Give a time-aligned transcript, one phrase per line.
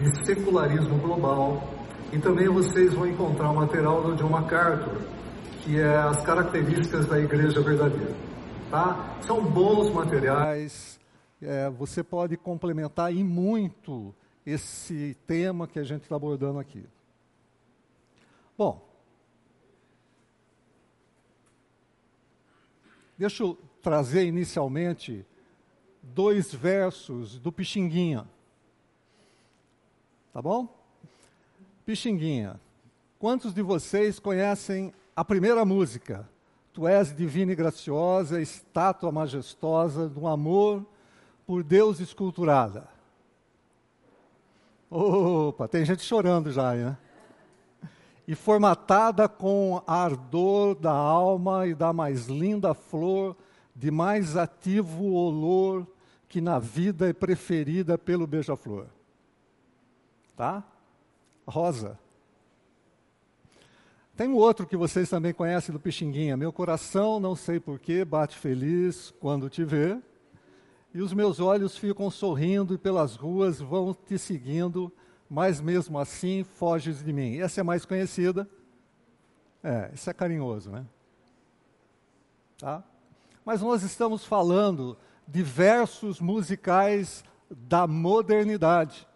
[0.00, 1.62] de secularismo global.
[2.12, 5.00] E também vocês vão encontrar o material do John MacArthur,
[5.62, 8.14] que é as características da igreja verdadeira.
[8.70, 9.18] Tá?
[9.22, 10.98] São bons materiais,
[11.42, 14.14] é, você pode complementar em muito
[14.44, 16.84] esse tema que a gente está abordando aqui.
[18.56, 18.88] Bom,
[23.18, 25.26] deixa eu trazer inicialmente
[26.02, 28.26] dois versos do Pixinguinha.
[30.36, 30.68] Tá bom?
[31.86, 32.60] Pixinguinha.
[33.18, 36.28] Quantos de vocês conhecem a primeira música?
[36.74, 40.84] Tu és divina e graciosa, estátua majestosa do amor
[41.46, 42.86] por Deus esculturada.
[44.90, 46.98] Opa, tem gente chorando já, né?
[48.28, 53.34] E formatada com ardor da alma e da mais linda flor,
[53.74, 55.86] de mais ativo olor
[56.28, 58.95] que na vida é preferida pelo beija-flor.
[60.36, 60.62] Tá?
[61.46, 61.98] Rosa.
[64.16, 66.36] Tem um outro que vocês também conhecem do Pixinguinha.
[66.36, 69.98] Meu coração, não sei porquê, bate feliz quando te vê.
[70.94, 74.90] E os meus olhos ficam sorrindo e pelas ruas vão te seguindo,
[75.28, 77.38] mas mesmo assim foges de mim.
[77.38, 78.48] Essa é mais conhecida.
[79.62, 80.86] É, isso é carinhoso, né?
[82.58, 82.82] Tá?
[83.44, 84.96] Mas nós estamos falando
[85.28, 89.06] de versos musicais da modernidade.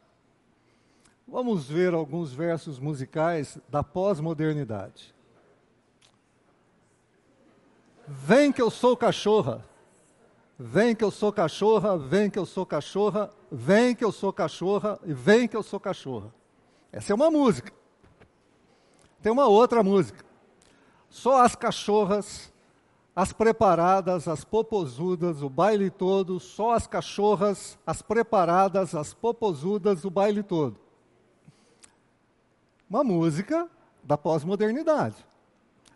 [1.31, 5.15] Vamos ver alguns versos musicais da pós-modernidade.
[8.05, 9.65] Vem que eu sou cachorra.
[10.59, 14.99] Vem que eu sou cachorra, vem que eu sou cachorra, vem que eu sou cachorra
[15.05, 16.35] e vem que eu sou cachorra.
[16.91, 17.73] Essa é uma música.
[19.23, 20.25] Tem uma outra música.
[21.09, 22.53] Só as cachorras,
[23.15, 30.11] as preparadas, as popozudas, o baile todo, só as cachorras, as preparadas, as popozudas, o
[30.11, 30.90] baile todo
[32.91, 33.69] uma música
[34.03, 35.15] da pós-modernidade.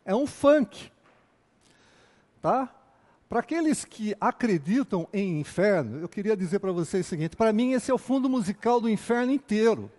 [0.05, 0.93] É um funk.
[2.41, 2.73] Tá?
[3.29, 7.73] Para aqueles que acreditam em inferno, eu queria dizer para vocês o seguinte: para mim,
[7.73, 9.91] esse é o fundo musical do inferno inteiro.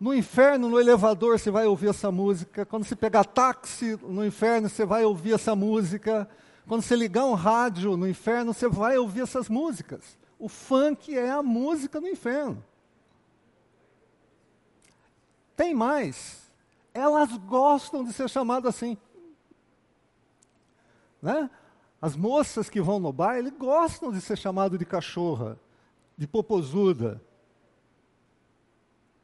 [0.00, 2.64] No inferno, no elevador, você vai ouvir essa música.
[2.64, 6.28] Quando você pegar táxi no inferno, você vai ouvir essa música.
[6.66, 10.18] Quando você ligar um rádio no inferno, você vai ouvir essas músicas.
[10.38, 12.64] O funk é a música do inferno.
[15.56, 16.50] Tem mais.
[16.94, 18.96] Elas gostam de ser chamadas assim.
[21.20, 21.48] Né?
[22.00, 25.58] As moças que vão no baile gostam de ser chamado de cachorra,
[26.16, 27.22] de popozuda.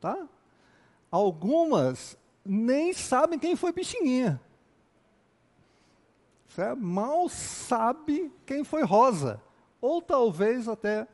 [0.00, 0.28] Tá?
[1.10, 4.40] Algumas nem sabem quem foi Pixinguinha.
[6.48, 9.40] Você mal sabe quem foi Rosa.
[9.80, 11.06] Ou talvez até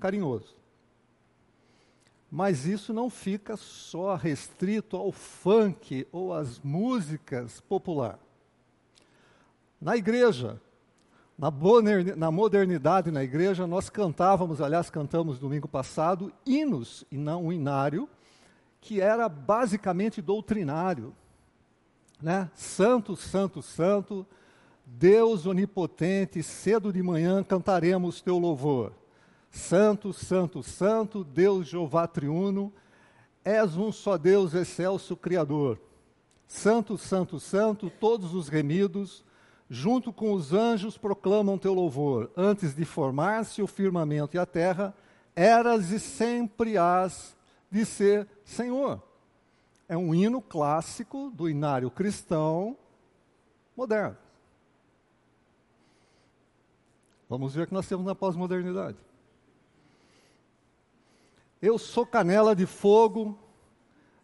[0.00, 0.57] carinhoso.
[2.30, 8.18] Mas isso não fica só restrito ao funk ou às músicas popular.
[9.80, 10.60] Na igreja,
[11.38, 18.08] na modernidade na igreja, nós cantávamos, aliás, cantamos domingo passado, hinos, e não um inário,
[18.80, 21.14] que era basicamente doutrinário.
[22.20, 22.50] Né?
[22.54, 24.26] Santo, santo, santo,
[24.84, 28.92] Deus onipotente, cedo de manhã cantaremos teu louvor.
[29.50, 32.72] Santo, Santo, Santo, Deus Jeová triuno,
[33.44, 35.80] és um só Deus excelso Criador.
[36.46, 39.24] Santo, Santo, Santo, todos os remidos,
[39.68, 42.30] junto com os anjos proclamam teu louvor.
[42.36, 44.94] Antes de formar-se o firmamento e a terra,
[45.36, 47.36] eras e sempre hás
[47.70, 49.02] de ser Senhor.
[49.88, 52.76] É um hino clássico do inário cristão
[53.76, 54.16] moderno.
[57.28, 59.07] Vamos ver que nós temos na pós-modernidade.
[61.60, 63.36] Eu sou canela de fogo,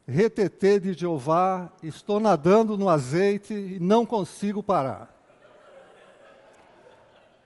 [0.07, 5.13] retetê de Jeová, estou nadando no azeite e não consigo parar.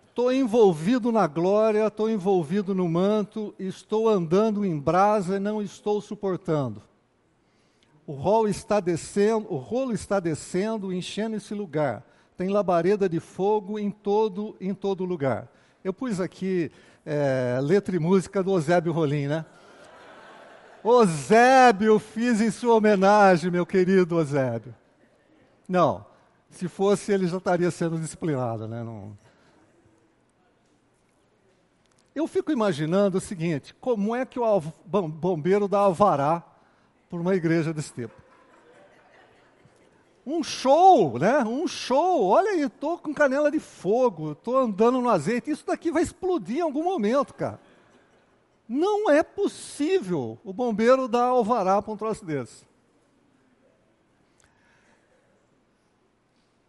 [0.09, 6.02] Estou envolvido na glória, estou envolvido no manto, estou andando em brasa e não estou
[6.02, 6.82] suportando.
[8.06, 12.05] O rolo está descendo, o rolo está descendo, enchendo esse lugar.
[12.37, 15.49] Tem labareda de fogo em todo, em todo lugar.
[15.82, 16.70] Eu pus aqui
[17.06, 19.46] é, letra e música do Eusébio Rolim, né?
[20.82, 24.75] Osébio, fiz em sua homenagem, meu querido Osébio.
[25.69, 26.04] Não,
[26.50, 28.82] se fosse ele já estaria sendo disciplinado, né?
[28.82, 29.16] Não...
[32.14, 34.60] Eu fico imaginando o seguinte: como é que o
[34.90, 36.42] bombeiro dá alvará
[37.08, 38.14] por uma igreja desse tipo?
[40.26, 41.38] Um show, né?
[41.44, 42.25] Um show.
[42.26, 45.50] Olha aí, estou com canela de fogo, estou andando no azeite.
[45.50, 47.60] Isso daqui vai explodir em algum momento, cara.
[48.69, 52.67] Não é possível o bombeiro dar alvará para um troço desse.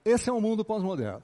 [0.05, 1.23] Esse é o mundo pós-moderno.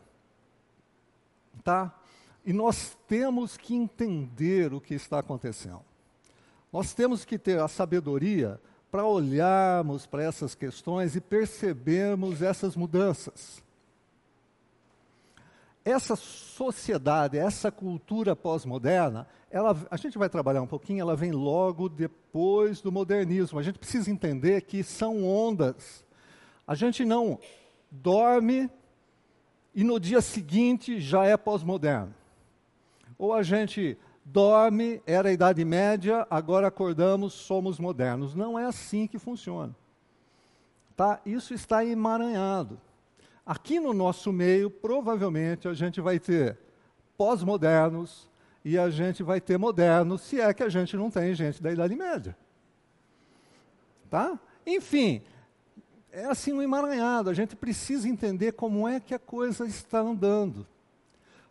[1.63, 1.97] Tá?
[2.45, 5.81] E nós temos que entender o que está acontecendo.
[6.71, 8.59] Nós temos que ter a sabedoria
[8.91, 13.64] para olharmos para essas questões e percebermos essas mudanças
[15.85, 19.27] essa sociedade, essa cultura pós-moderna,
[19.91, 23.59] a gente vai trabalhar um pouquinho, ela vem logo depois do modernismo.
[23.59, 26.03] A gente precisa entender que são ondas.
[26.67, 27.39] A gente não
[27.91, 28.67] dorme
[29.75, 32.13] e no dia seguinte já é pós-moderno.
[33.17, 33.95] Ou a gente
[34.25, 38.33] dorme, era a Idade Média, agora acordamos, somos modernos.
[38.33, 39.75] Não é assim que funciona.
[40.97, 41.21] Tá?
[41.25, 42.81] Isso está emaranhado.
[43.45, 46.57] Aqui no nosso meio, provavelmente, a gente vai ter
[47.15, 48.27] pós-modernos
[48.63, 51.71] e a gente vai ter modernos, se é que a gente não tem gente da
[51.71, 52.35] Idade Média.
[54.09, 54.39] Tá?
[54.65, 55.21] Enfim,
[56.11, 57.29] é assim um emaranhado.
[57.29, 60.65] A gente precisa entender como é que a coisa está andando.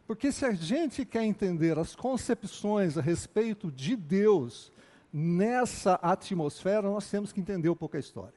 [0.06, 4.72] Porque se a gente quer entender as concepções a respeito de Deus
[5.12, 8.34] nessa atmosfera, nós temos que entender um pouco a história.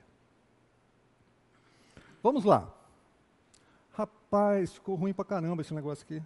[2.22, 2.77] Vamos lá.
[4.30, 6.22] Rapaz, ficou ruim pra caramba esse negócio aqui.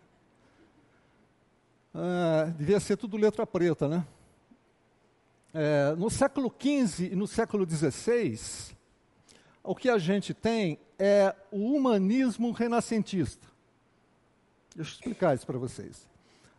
[1.94, 4.04] Ah, devia ser tudo letra preta, né?
[5.54, 8.76] É, no século XV e no século XVI,
[9.64, 13.48] o que a gente tem é o humanismo renascentista.
[14.76, 16.10] Deixa eu explicar isso para vocês.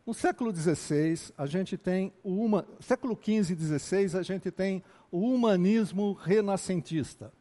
[0.07, 4.81] No século XVI, a gente tem o uma, século XV e XVI, a gente tem
[5.11, 7.33] o humanismo renascentista.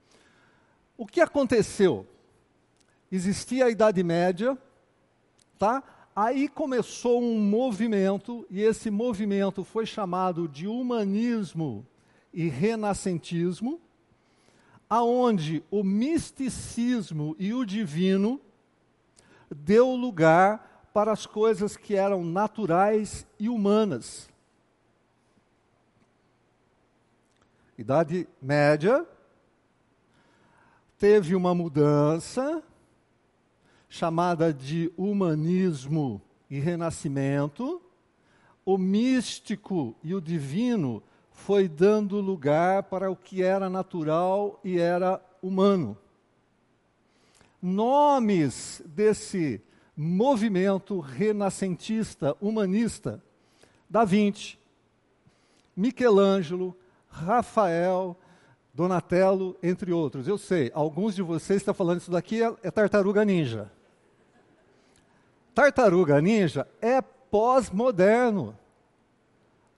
[0.97, 2.07] O que aconteceu?
[3.11, 4.57] Existia a Idade Média,
[5.59, 5.83] tá?
[6.15, 11.85] Aí começou um movimento, e esse movimento foi chamado de humanismo
[12.33, 13.79] e renascentismo,
[14.89, 18.41] aonde o misticismo e o divino
[19.49, 24.29] deu lugar para as coisas que eram naturais e humanas.
[27.77, 29.05] Idade Média
[30.99, 32.61] teve uma mudança
[33.91, 37.81] chamada de humanismo e renascimento,
[38.65, 45.21] o místico e o divino foi dando lugar para o que era natural e era
[45.41, 45.97] humano.
[47.61, 49.61] Nomes desse
[49.95, 53.21] movimento renascentista, humanista,
[53.89, 54.57] Da Vinci,
[55.75, 56.77] Michelangelo,
[57.09, 58.17] Rafael,
[58.73, 60.29] Donatello, entre outros.
[60.29, 63.69] Eu sei, alguns de vocês estão falando isso daqui é, é tartaruga ninja.
[65.53, 68.57] Tartaruga Ninja é pós-moderno.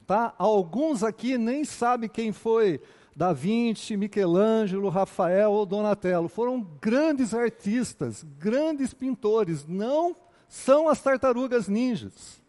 [0.06, 0.34] Tá?
[0.38, 2.82] Alguns aqui nem sabem quem foi
[3.16, 6.28] Da Vinci, Michelangelo, Rafael ou Donatello.
[6.28, 9.66] Foram grandes artistas, grandes pintores.
[9.68, 10.16] Não
[10.48, 12.42] são as tartarugas ninjas.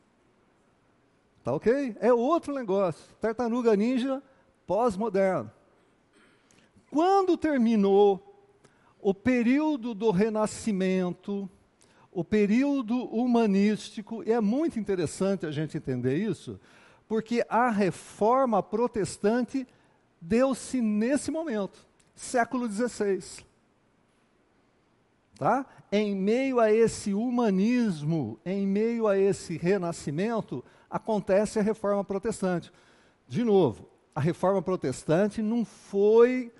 [1.42, 1.96] Tá ok?
[2.00, 3.04] É outro negócio.
[3.20, 4.22] Tartaruga ninja
[4.66, 5.50] pós-moderno.
[6.90, 8.34] Quando terminou
[9.00, 11.48] o período do Renascimento,
[12.14, 16.60] o período humanístico, e é muito interessante a gente entender isso,
[17.08, 19.66] porque a reforma protestante
[20.20, 23.44] deu-se nesse momento, século XVI.
[25.36, 25.66] Tá?
[25.90, 32.72] Em meio a esse humanismo, em meio a esse renascimento, acontece a reforma protestante.
[33.26, 36.52] De novo, a reforma protestante não foi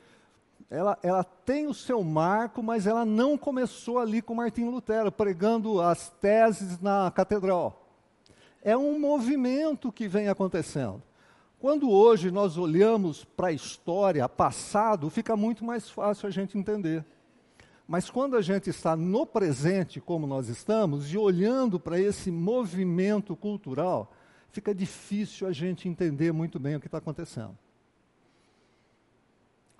[0.70, 5.80] ela, ela tem o seu marco, mas ela não começou ali com Martinho Lutero, pregando
[5.80, 7.88] as teses na catedral.
[8.62, 11.02] É um movimento que vem acontecendo.
[11.58, 17.04] Quando hoje nós olhamos para a história, passado, fica muito mais fácil a gente entender.
[17.86, 23.36] Mas quando a gente está no presente, como nós estamos, e olhando para esse movimento
[23.36, 24.12] cultural,
[24.50, 27.56] fica difícil a gente entender muito bem o que está acontecendo.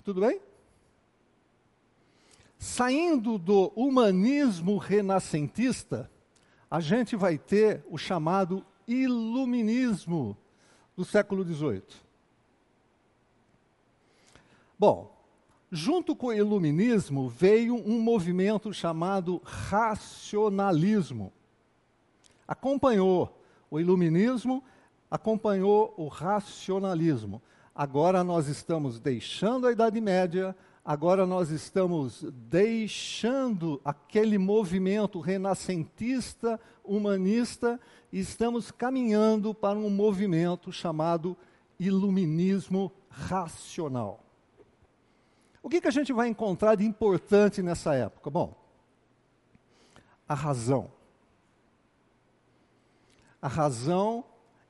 [0.05, 0.41] Tudo bem?
[2.65, 6.11] Saindo do humanismo renascentista,
[6.71, 10.35] a gente vai ter o chamado iluminismo
[10.97, 11.83] do século XVIII.
[14.79, 15.15] Bom,
[15.71, 21.35] junto com o iluminismo veio um movimento chamado racionalismo.
[22.49, 23.39] Acompanhou
[23.71, 24.65] o iluminismo,
[25.11, 27.43] acompanhou o racionalismo.
[27.75, 37.81] Agora nós estamos deixando a Idade Média, agora nós estamos deixando aquele movimento renascentista, humanista,
[38.13, 41.37] e estamos caminhando para um movimento chamado
[41.81, 44.23] iluminismo racional.
[45.63, 48.29] O que, que a gente vai encontrar de importante nessa época?
[48.29, 48.55] Bom,
[50.29, 50.93] a razão.
[53.41, 54.25] A razão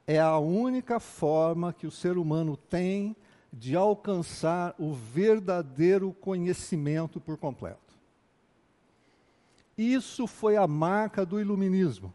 [0.07, 3.17] é a única forma que o ser humano tem
[3.55, 7.95] de alcançar o verdadeiro conhecimento por completo.
[9.79, 12.13] Isso foi a marca do iluminismo.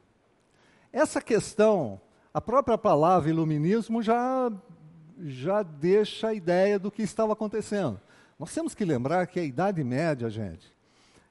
[0.91, 2.00] Essa questão,
[2.34, 4.51] a própria palavra iluminismo já,
[5.19, 8.00] já deixa a ideia do que estava acontecendo.
[8.38, 10.74] Nós temos que lembrar que a Idade Média, gente,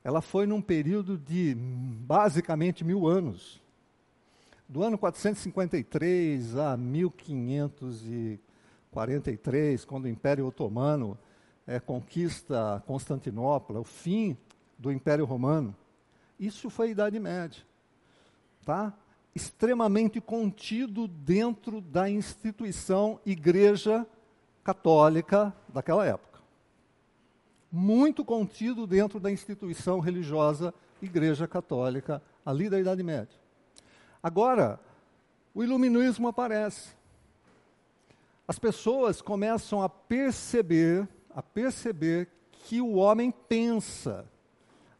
[0.03, 3.61] ela foi num período de basicamente mil anos.
[4.69, 6.77] Do ano 453 a
[8.92, 11.18] 1543, quando o Império Otomano
[11.66, 14.37] é, conquista Constantinopla, o fim
[14.78, 15.76] do Império Romano.
[16.38, 17.62] Isso foi a Idade Média.
[18.64, 18.95] Tá?
[19.35, 24.07] Extremamente contido dentro da instituição Igreja
[24.64, 26.40] Católica daquela época.
[27.71, 33.38] Muito contido dentro da instituição religiosa Igreja Católica ali da Idade Média.
[34.23, 34.80] Agora,
[35.54, 36.98] o iluminismo aparece.
[38.49, 44.26] As pessoas começam a perceber, a perceber que o homem pensa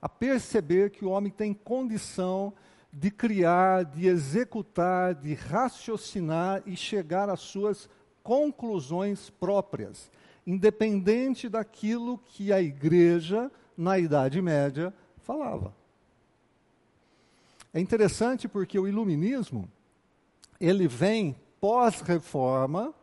[0.01, 2.53] a perceber que o homem tem condição
[2.93, 7.89] de criar, de executar, de raciocinar e chegar às suas
[8.23, 10.11] conclusões próprias,
[10.47, 15.75] independente daquilo que a igreja, na Idade Média, falava.
[17.75, 19.69] É interessante porque o iluminismo,
[20.61, 22.95] ele vem pós-reforma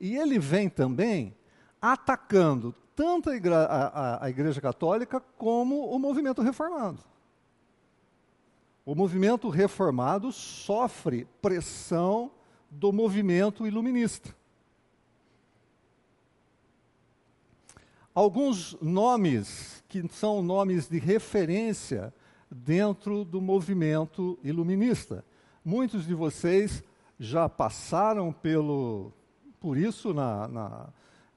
[0.00, 1.36] e ele vem também
[1.80, 6.98] atacando tanto a, igreja, a, a igreja Católica como o movimento reformado.
[8.84, 12.30] O movimento reformado sofre pressão
[12.70, 14.34] do movimento iluminista.
[18.14, 22.12] Alguns nomes que são nomes de referência
[22.50, 25.24] dentro do movimento iluminista.
[25.64, 26.82] Muitos de vocês
[27.18, 29.12] já passaram pelo,
[29.60, 30.88] por isso na, na,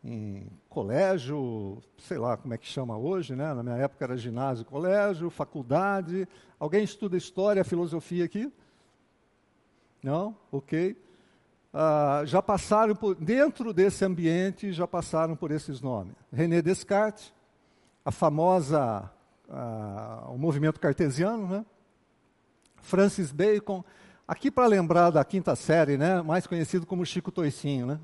[0.03, 3.53] em colégio, sei lá como é que chama hoje, né?
[3.53, 6.27] Na minha época era ginásio, colégio, faculdade.
[6.59, 8.51] Alguém estuda história, filosofia aqui?
[10.01, 10.35] Não?
[10.51, 10.97] Ok.
[11.73, 16.13] Uh, já passaram por, dentro desse ambiente, já passaram por esses nomes.
[16.31, 17.33] René Descartes,
[18.05, 19.09] a famosa,
[19.49, 21.65] uh, o movimento cartesiano, né?
[22.81, 23.83] Francis Bacon,
[24.27, 26.21] aqui para lembrar da quinta série, né?
[26.21, 27.99] Mais conhecido como Chico Toicinho, né?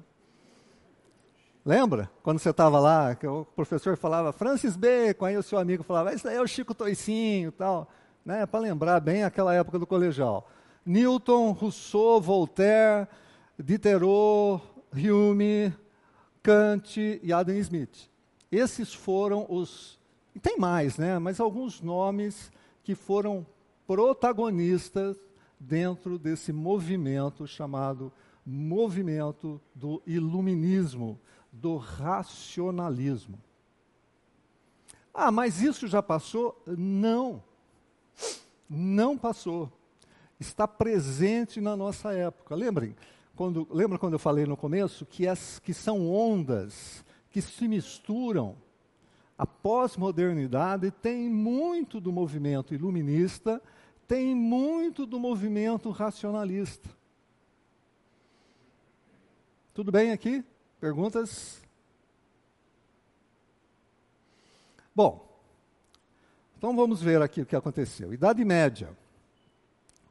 [1.69, 2.09] Lembra?
[2.23, 6.11] Quando você estava lá, que o professor falava Francis Bacon, aí o seu amigo falava,
[6.15, 7.88] isso aí é o Chico Toicinho tal.
[8.25, 8.43] Né?
[8.47, 10.49] Para lembrar bem aquela época do colegial.
[10.83, 13.07] Newton, Rousseau, Voltaire,
[13.55, 15.71] Diderot, Hume,
[16.41, 18.09] Kant e Adam Smith.
[18.51, 19.99] Esses foram os.
[20.33, 21.19] E tem mais, né?
[21.19, 22.51] Mas alguns nomes
[22.83, 23.45] que foram
[23.85, 25.15] protagonistas
[25.59, 28.11] dentro desse movimento chamado
[28.43, 31.19] movimento do iluminismo,
[31.51, 33.39] do racionalismo.
[35.13, 36.61] Ah, mas isso já passou?
[36.65, 37.43] Não.
[38.69, 39.71] Não passou.
[40.39, 42.55] Está presente na nossa época.
[42.55, 42.95] Lembrem,
[43.35, 48.55] quando, lembra quando eu falei no começo que, as, que são ondas que se misturam?
[49.37, 53.61] A pós-modernidade tem muito do movimento iluminista,
[54.07, 56.89] tem muito do movimento racionalista.
[59.73, 60.43] Tudo bem aqui?
[60.79, 61.62] Perguntas?
[64.95, 65.27] Bom,
[66.57, 68.13] então vamos ver aqui o que aconteceu.
[68.13, 68.89] Idade Média,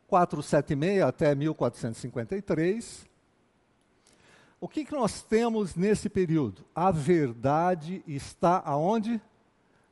[0.07, 3.07] 476 até 1453.
[4.61, 6.65] O que, que nós temos nesse período?
[6.75, 9.21] A verdade está aonde?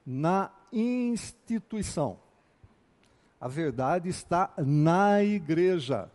[0.04, 2.18] Na instituição.
[3.40, 6.10] A verdade está na igreja.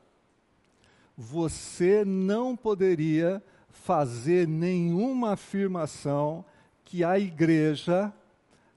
[1.17, 6.45] Você não poderia fazer nenhuma afirmação
[6.83, 8.13] que a igreja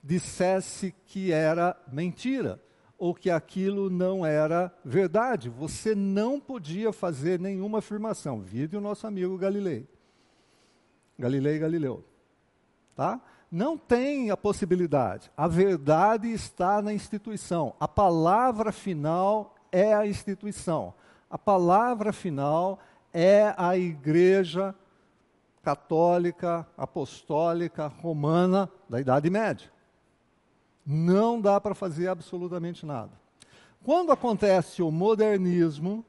[0.03, 2.61] dissesse que era mentira
[2.99, 5.49] ou que aquilo não era verdade.
[5.49, 8.41] Você não podia fazer nenhuma afirmação.
[8.41, 9.87] Vide o nosso amigo Galilei.
[11.19, 12.05] Galilei Galileu.
[12.95, 13.21] Tá?
[13.51, 15.31] Não tem a possibilidade.
[15.37, 17.75] A verdade está na instituição.
[17.81, 20.95] A palavra final é a instituição.
[21.29, 22.79] A palavra final
[23.13, 24.75] é a igreja
[25.65, 29.73] católica, apostólica, romana da Idade Média.
[30.87, 33.13] Não dá para fazer absolutamente nada.
[33.83, 36.05] Quando acontece o modernismo,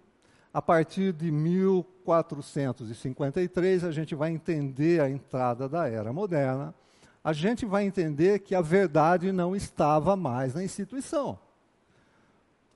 [0.54, 6.76] a partir de 1400 1453, a gente vai entender a entrada da era moderna,
[7.24, 11.40] a gente vai entender que a verdade não estava mais na instituição.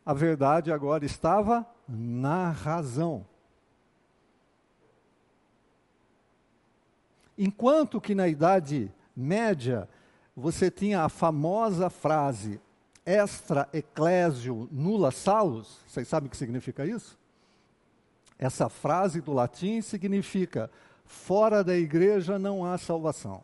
[0.05, 3.25] A verdade agora estava na razão.
[7.41, 9.87] Enquanto que na Idade Média
[10.35, 12.59] você tinha a famosa frase
[13.05, 17.17] extra ecclesio nulla salus, vocês sabem o que significa isso?
[18.37, 20.69] Essa frase do latim significa
[21.05, 23.41] fora da igreja não há salvação.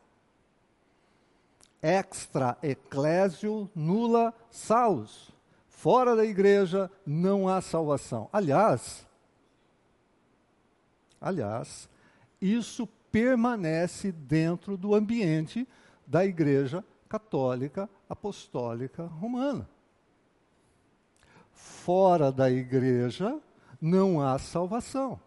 [1.81, 5.31] Extra ecclesio nulla salus.
[5.69, 8.29] Fora da igreja não há salvação.
[8.33, 9.07] Aliás,
[11.21, 11.87] aliás,
[12.41, 15.65] isso permanece dentro do ambiente
[16.05, 19.69] da igreja católica apostólica romana.
[21.53, 23.39] Fora da igreja
[23.79, 25.17] não há salvação.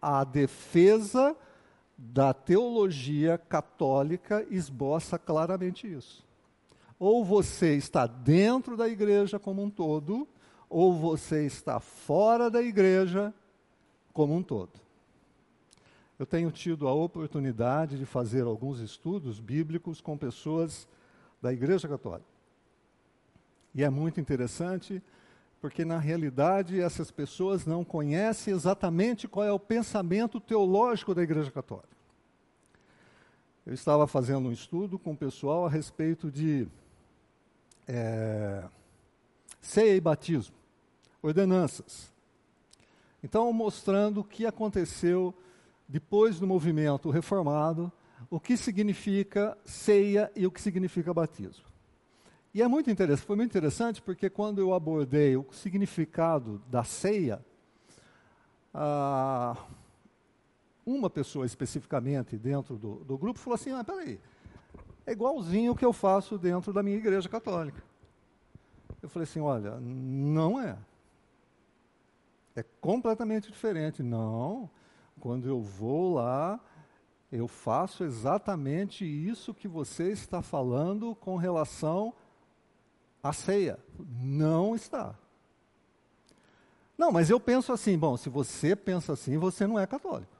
[0.00, 1.36] A defesa
[1.98, 6.24] da teologia católica esboça claramente isso.
[6.96, 10.28] Ou você está dentro da igreja como um todo,
[10.70, 13.34] ou você está fora da igreja
[14.12, 14.85] como um todo.
[16.18, 20.88] Eu tenho tido a oportunidade de fazer alguns estudos bíblicos com pessoas
[21.42, 22.28] da Igreja Católica.
[23.74, 25.02] E é muito interessante
[25.60, 31.50] porque na realidade essas pessoas não conhecem exatamente qual é o pensamento teológico da Igreja
[31.50, 31.96] Católica.
[33.66, 36.68] Eu estava fazendo um estudo com o pessoal a respeito de
[37.86, 38.62] é,
[39.60, 40.54] ceia e batismo,
[41.20, 42.12] ordenanças.
[43.22, 45.34] Então, mostrando o que aconteceu
[45.88, 47.92] depois do movimento reformado,
[48.30, 51.64] o que significa ceia e o que significa batismo.
[52.52, 57.44] E é muito interessante, foi muito interessante porque quando eu abordei o significado da ceia,
[58.72, 59.56] ah,
[60.84, 64.18] uma pessoa especificamente dentro do, do grupo falou assim: ah, peraí,
[65.06, 67.82] é igualzinho o que eu faço dentro da minha igreja católica.
[69.02, 70.76] Eu falei assim: olha, não é.
[72.54, 74.02] É completamente diferente.
[74.02, 74.70] Não,
[75.20, 76.60] quando eu vou lá,
[77.30, 82.14] eu faço exatamente isso que você está falando com relação
[83.22, 83.78] a ceia.
[84.20, 85.14] Não está.
[86.96, 90.34] Não, mas eu penso assim, bom, se você pensa assim, você não é católico.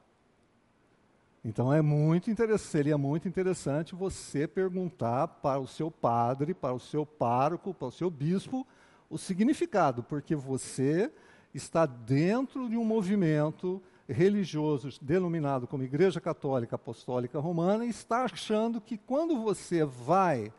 [1.43, 6.79] Então é muito interessante, seria muito interessante você perguntar para o seu padre, para o
[6.79, 8.65] seu pároco, para o seu bispo,
[9.09, 11.11] o significado, porque você
[11.53, 18.97] está dentro de um movimento religioso denominado como Igreja Católica Apostólica Romana está achando que
[18.97, 20.51] quando você vai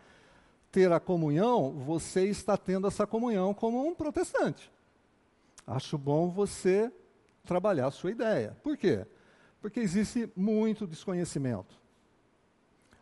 [0.70, 4.70] ter a comunhão, você está tendo essa comunhão como um protestante.
[5.66, 6.92] Acho bom você
[7.44, 8.56] trabalhar a sua ideia.
[8.62, 9.06] Por quê?
[9.61, 11.78] Porque existe muito desconhecimento.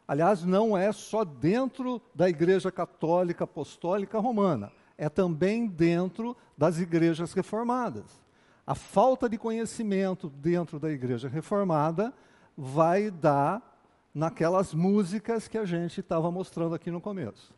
[0.06, 7.32] Aliás, não é só dentro da Igreja Católica Apostólica Romana, é também dentro das igrejas
[7.32, 8.04] reformadas.
[8.66, 12.12] A falta de conhecimento dentro da Igreja Reformada
[12.57, 13.81] vai dar
[14.12, 17.55] naquelas músicas que a gente estava mostrando aqui no começo.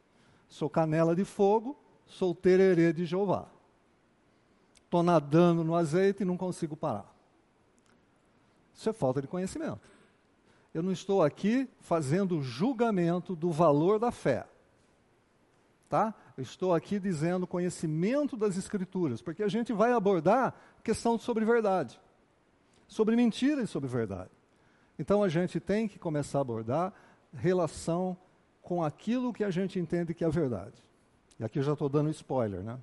[0.48, 3.46] Sou canela de fogo, sou tererê de Jeová.
[4.84, 7.14] Estou nadando no azeite e não consigo parar.
[8.74, 9.80] Isso é falta de conhecimento.
[10.74, 14.46] Eu não estou aqui fazendo julgamento do valor da fé.
[15.88, 16.14] Tá?
[16.36, 21.98] Eu estou aqui dizendo conhecimento das Escrituras, porque a gente vai abordar questão sobre verdade,
[22.86, 24.30] sobre mentira e sobre verdade.
[24.98, 26.92] Então a gente tem que começar a abordar
[27.32, 28.16] relação
[28.60, 30.74] com aquilo que a gente entende que é verdade.
[31.40, 32.78] E aqui eu já estou dando spoiler, né?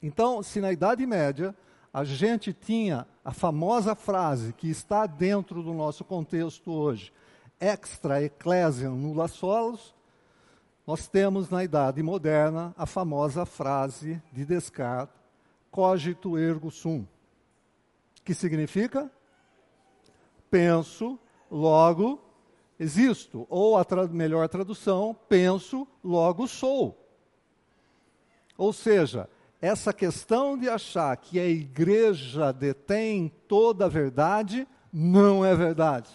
[0.00, 1.54] Então, se na Idade Média
[1.92, 7.12] a gente tinha a famosa frase que está dentro do nosso contexto hoje,
[7.60, 9.94] extra ecclesiam nulla solos,
[10.86, 15.14] nós temos na Idade Moderna a famosa frase de Descartes,
[15.70, 17.06] cogito ergo sum,
[18.24, 19.10] que significa
[20.52, 21.18] penso,
[21.50, 22.20] logo
[22.78, 23.46] existo.
[23.48, 26.98] Ou a tra melhor tradução, penso, logo sou.
[28.58, 29.28] Ou seja,
[29.62, 36.10] essa questão de achar que a igreja detém toda a verdade, não é verdade.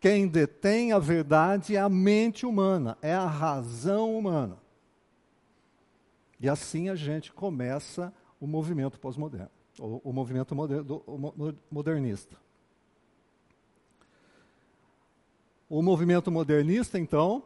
[0.00, 4.56] Quem detém a verdade é a mente humana, é a razão humana.
[6.40, 12.36] E assim a gente começa o movimento pós-moderno, o, o, movimento moder, o modernista.
[15.68, 17.44] O movimento modernista, então,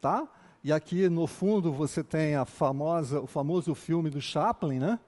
[0.00, 0.28] tá?
[0.62, 5.00] E aqui no fundo você tem a famosa, o famoso filme do Chaplin, né?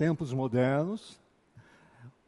[0.00, 1.20] tempos modernos,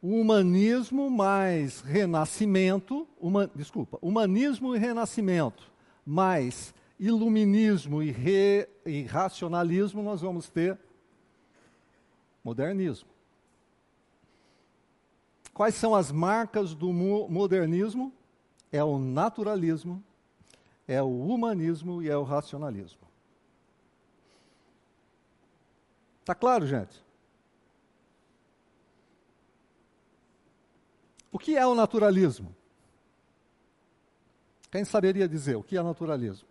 [0.03, 5.71] humanismo mais renascimento, uma, desculpa, humanismo e renascimento
[6.05, 10.77] mais iluminismo e, re, e racionalismo, nós vamos ter
[12.43, 13.07] modernismo.
[15.53, 18.11] Quais são as marcas do modernismo?
[18.71, 20.03] É o naturalismo,
[20.85, 23.07] é o humanismo e é o racionalismo.
[26.25, 27.03] Tá claro, gente?
[31.33, 32.55] O que é o naturalismo?
[34.71, 36.47] Quem saberia dizer o que é naturalismo?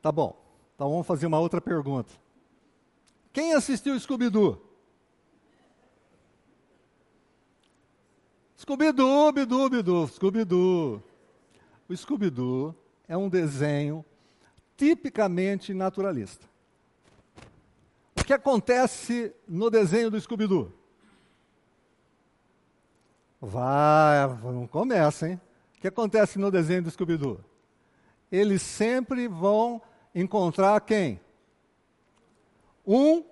[0.00, 0.34] Tá bom.
[0.74, 2.10] Então vamos fazer uma outra pergunta.
[3.34, 4.60] Quem assistiu Scooby-Doo?
[8.56, 11.02] Scooby-Doo, Bidu, Bidu, Scooby-Doo.
[11.86, 12.74] O Scooby-Doo
[13.06, 14.02] é um desenho
[14.74, 16.51] tipicamente naturalista.
[18.22, 20.72] O que acontece no desenho do Scooby-Doo?
[23.40, 25.40] Vai, não começa, hein?
[25.76, 27.40] O que acontece no desenho do Scooby-Doo?
[28.30, 29.82] Eles sempre vão
[30.14, 31.20] encontrar quem?
[32.86, 33.24] Um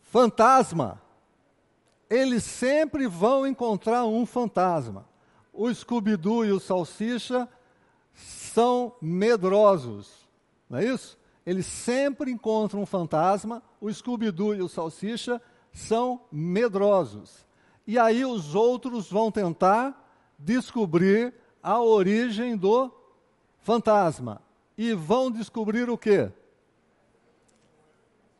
[0.00, 1.02] fantasma.
[2.08, 5.06] Eles sempre vão encontrar um fantasma.
[5.52, 7.46] O Scooby-Doo e o Salsicha
[8.14, 10.26] são medrosos,
[10.66, 11.18] não é isso?
[11.46, 13.62] Eles sempre encontram um fantasma.
[13.80, 15.40] O Scooby-Doo e o Salsicha
[15.72, 17.46] são medrosos.
[17.86, 20.04] E aí os outros vão tentar
[20.36, 21.32] descobrir
[21.62, 22.90] a origem do
[23.60, 24.42] fantasma
[24.76, 26.30] e vão descobrir o quê?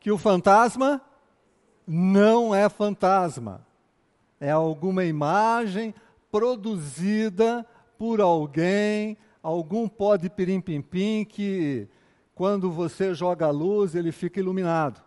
[0.00, 1.00] Que o fantasma
[1.86, 3.64] não é fantasma.
[4.40, 5.94] É alguma imagem
[6.30, 7.66] produzida
[7.96, 11.88] por alguém, algum pó de pirim-pim-pim que,
[12.36, 15.02] quando você joga a luz, ele fica iluminado.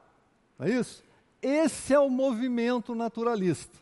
[0.57, 1.01] Não é isso?
[1.41, 3.77] Esse é o movimento naturalista.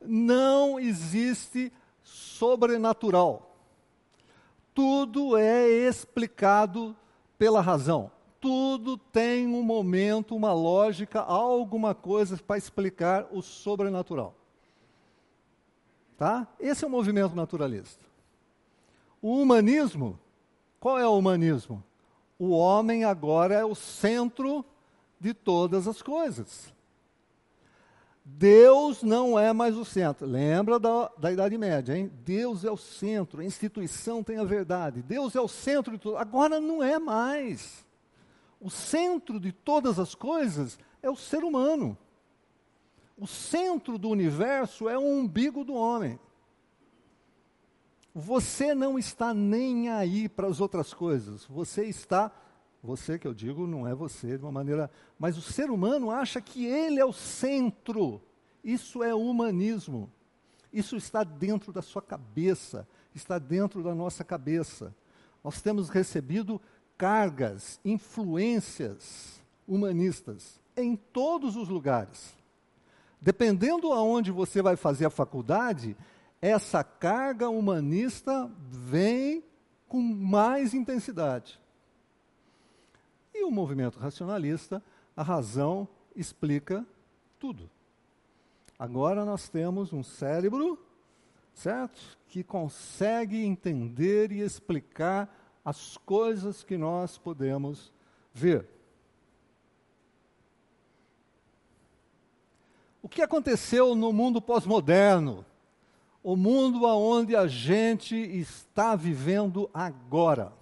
[0.00, 1.70] Não existe
[2.02, 3.46] sobrenatural
[4.76, 6.94] tudo é explicado
[7.38, 8.10] pela razão.
[8.38, 14.34] Tudo tem um momento, uma lógica, alguma coisa para explicar o sobrenatural.
[16.18, 16.46] Tá?
[16.60, 18.04] Esse é o movimento naturalista.
[19.22, 20.18] O humanismo,
[20.80, 21.82] qual é o humanismo?
[22.38, 24.64] O homem agora é o centro
[25.18, 26.74] de todas as coisas.
[28.28, 30.26] Deus não é mais o centro.
[30.26, 32.10] Lembra da, da Idade Média, hein?
[32.24, 35.00] Deus é o centro, a instituição tem a verdade.
[35.00, 36.16] Deus é o centro de tudo.
[36.16, 37.86] Agora não é mais.
[38.60, 41.96] O centro de todas as coisas é o ser humano.
[43.16, 46.18] O centro do universo é o umbigo do homem.
[48.18, 51.44] Você não está nem aí para as outras coisas.
[51.44, 52.32] Você está,
[52.82, 56.40] você que eu digo, não é você de uma maneira, mas o ser humano acha
[56.40, 58.22] que ele é o centro.
[58.64, 60.10] Isso é humanismo.
[60.72, 64.96] Isso está dentro da sua cabeça, está dentro da nossa cabeça.
[65.44, 66.58] Nós temos recebido
[66.96, 72.34] cargas, influências humanistas em todos os lugares.
[73.20, 75.94] Dependendo aonde você vai fazer a faculdade,
[76.46, 79.42] essa carga humanista vem
[79.88, 81.60] com mais intensidade.
[83.34, 84.80] E o movimento racionalista,
[85.16, 86.86] a razão explica
[87.40, 87.68] tudo.
[88.78, 90.78] Agora nós temos um cérebro,
[91.52, 92.00] certo?
[92.28, 95.28] Que consegue entender e explicar
[95.64, 97.92] as coisas que nós podemos
[98.32, 98.68] ver.
[103.02, 105.44] O que aconteceu no mundo pós-moderno?
[106.26, 110.52] O mundo onde a gente está vivendo agora.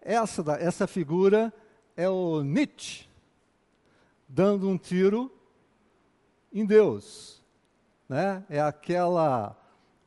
[0.00, 1.52] Essa, essa figura
[1.94, 3.06] é o Nietzsche,
[4.26, 5.30] dando um tiro
[6.50, 7.42] em Deus.
[8.08, 8.42] Né?
[8.48, 9.54] É aquela,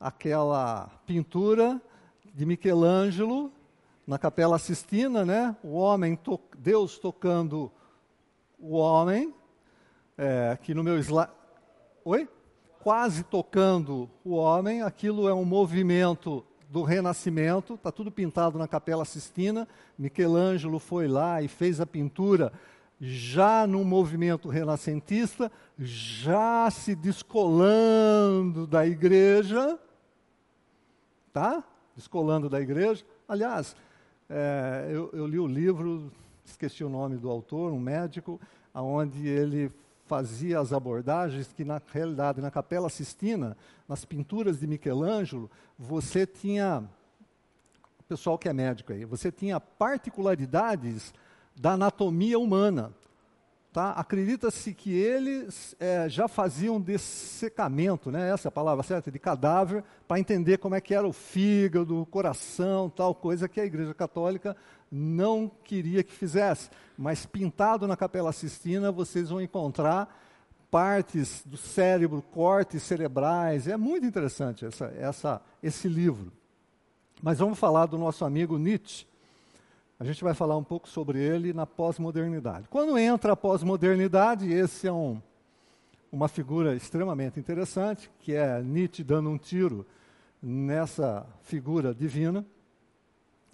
[0.00, 1.80] aquela pintura
[2.34, 3.52] de Michelangelo
[4.04, 5.56] na Capela Sistina, né?
[5.62, 7.70] o homem, to Deus tocando
[8.58, 9.32] o homem,
[10.18, 11.30] é, que no meu slide.
[12.04, 12.28] Oi?
[12.84, 19.06] Quase tocando o homem, aquilo é um movimento do Renascimento, está tudo pintado na Capela
[19.06, 19.66] Sistina.
[19.98, 22.52] Michelangelo foi lá e fez a pintura
[23.00, 29.78] já no movimento renascentista, já se descolando da igreja,
[31.32, 31.64] tá?
[31.96, 33.02] Descolando da igreja.
[33.26, 33.74] Aliás,
[34.28, 36.12] é, eu, eu, li o livro,
[36.44, 38.38] esqueci o nome do autor, um médico,
[38.74, 39.72] aonde ele
[40.06, 43.56] fazia as abordagens que na realidade na Capela Sistina,
[43.88, 46.88] nas pinturas de Michelangelo, você tinha
[48.08, 51.12] pessoal que é médico aí, você tinha particularidades
[51.56, 52.92] da anatomia humana.
[53.72, 53.90] Tá?
[53.90, 58.30] Acredita-se que eles é, já faziam dessecamento, né?
[58.30, 62.00] essa é a palavra certa, de cadáver, para entender como é que era o fígado,
[62.00, 64.56] o coração, tal coisa que a Igreja Católica
[64.96, 66.70] não queria que fizesse.
[66.96, 70.22] Mas pintado na Capela Sistina, vocês vão encontrar
[70.70, 73.66] partes do cérebro, cortes cerebrais.
[73.66, 76.32] É muito interessante essa, essa, esse livro.
[77.20, 79.04] Mas vamos falar do nosso amigo Nietzsche.
[79.98, 82.68] A gente vai falar um pouco sobre ele na pós-modernidade.
[82.68, 85.20] Quando entra a pós-modernidade, esse é um,
[86.12, 89.84] uma figura extremamente interessante, que é Nietzsche dando um tiro
[90.40, 92.44] nessa figura divina.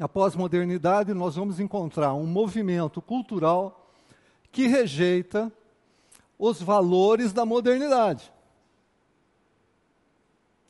[0.00, 3.92] Na pós-modernidade, nós vamos encontrar um movimento cultural
[4.50, 5.52] que rejeita
[6.38, 8.32] os valores da modernidade.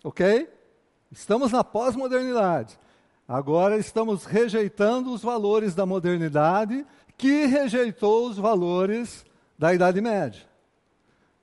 [0.03, 0.53] Ok?
[1.13, 2.77] Estamos na pós-modernidade.
[3.29, 6.85] Agora estamos rejeitando os valores da modernidade,
[7.17, 9.25] que rejeitou os valores
[9.57, 10.43] da Idade Média.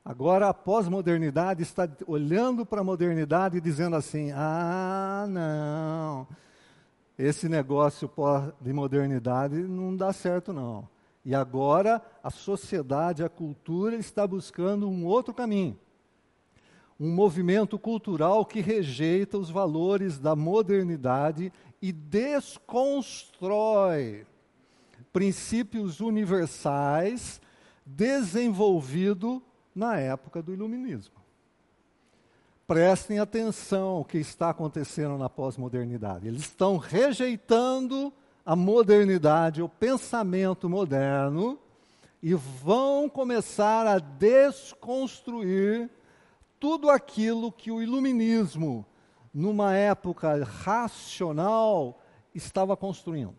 [0.03, 6.27] Agora a pós-modernidade está olhando para a modernidade e dizendo assim: ah, não,
[7.17, 8.09] esse negócio
[8.61, 10.87] de modernidade não dá certo, não.
[11.25, 15.77] E agora a sociedade, a cultura está buscando um outro caminho
[16.99, 24.25] um movimento cultural que rejeita os valores da modernidade e desconstrói
[25.13, 27.39] princípios universais
[27.85, 31.15] desenvolvido na época do iluminismo.
[32.67, 36.27] Prestem atenção ao que está acontecendo na pós-modernidade.
[36.27, 38.11] Eles estão rejeitando
[38.45, 41.57] a modernidade, o pensamento moderno,
[42.21, 45.89] e vão começar a desconstruir
[46.59, 48.85] tudo aquilo que o iluminismo,
[49.33, 52.01] numa época racional,
[52.35, 53.35] estava construindo.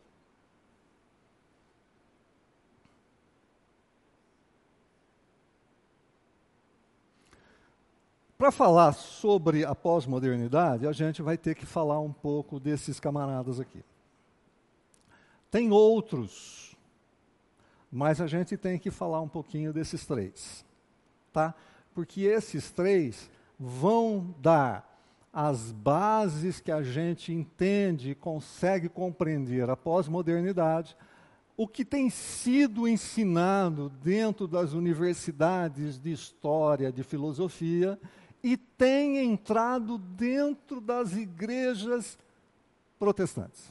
[8.38, 13.58] Para falar sobre a pós-modernidade, a gente vai ter que falar um pouco desses camaradas
[13.58, 13.82] aqui.
[15.50, 16.76] Tem outros,
[17.90, 20.64] mas a gente tem que falar um pouquinho desses três,
[21.32, 21.52] tá?
[21.92, 24.88] porque esses três vão dar
[25.32, 30.96] as bases que a gente entende e consegue compreender a pós-modernidade,
[31.56, 37.98] o que tem sido ensinado dentro das universidades de história, de filosofia,
[38.42, 42.18] e tem entrado dentro das igrejas
[42.98, 43.70] protestantes.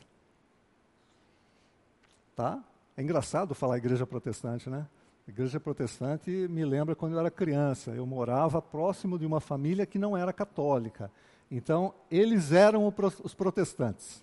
[2.36, 2.64] Tá?
[2.96, 4.86] É engraçado falar igreja protestante, né?
[5.28, 7.92] igreja protestante me lembra quando eu era criança.
[7.92, 11.12] Eu morava próximo de uma família que não era católica.
[11.52, 14.22] Então, eles eram os protestantes.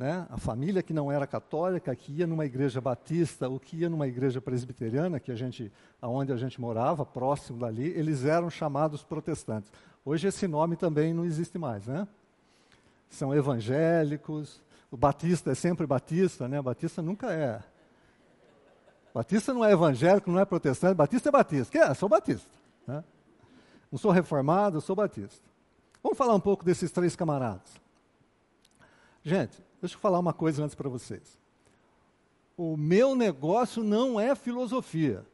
[0.00, 0.26] Né?
[0.30, 4.08] A família que não era católica, que ia numa igreja batista ou que ia numa
[4.08, 9.70] igreja presbiteriana, que a gente, aonde a gente morava, próximo dali, eles eram chamados protestantes.
[10.02, 12.08] Hoje esse nome também não existe mais, né?
[13.10, 14.62] São evangélicos.
[14.90, 16.62] O batista é sempre batista, né?
[16.62, 17.60] Batista nunca é
[19.12, 21.70] Batista não é evangélico, não é protestante, Batista é Batista.
[21.70, 21.92] Que é?
[21.92, 22.48] Sou Batista.
[22.86, 23.04] Né?
[23.92, 25.44] Não sou reformado, sou Batista.
[26.02, 27.78] Vamos falar um pouco desses três camaradas.
[29.22, 31.38] Gente, deixa eu falar uma coisa antes para vocês.
[32.56, 35.24] O meu negócio não é filosofia.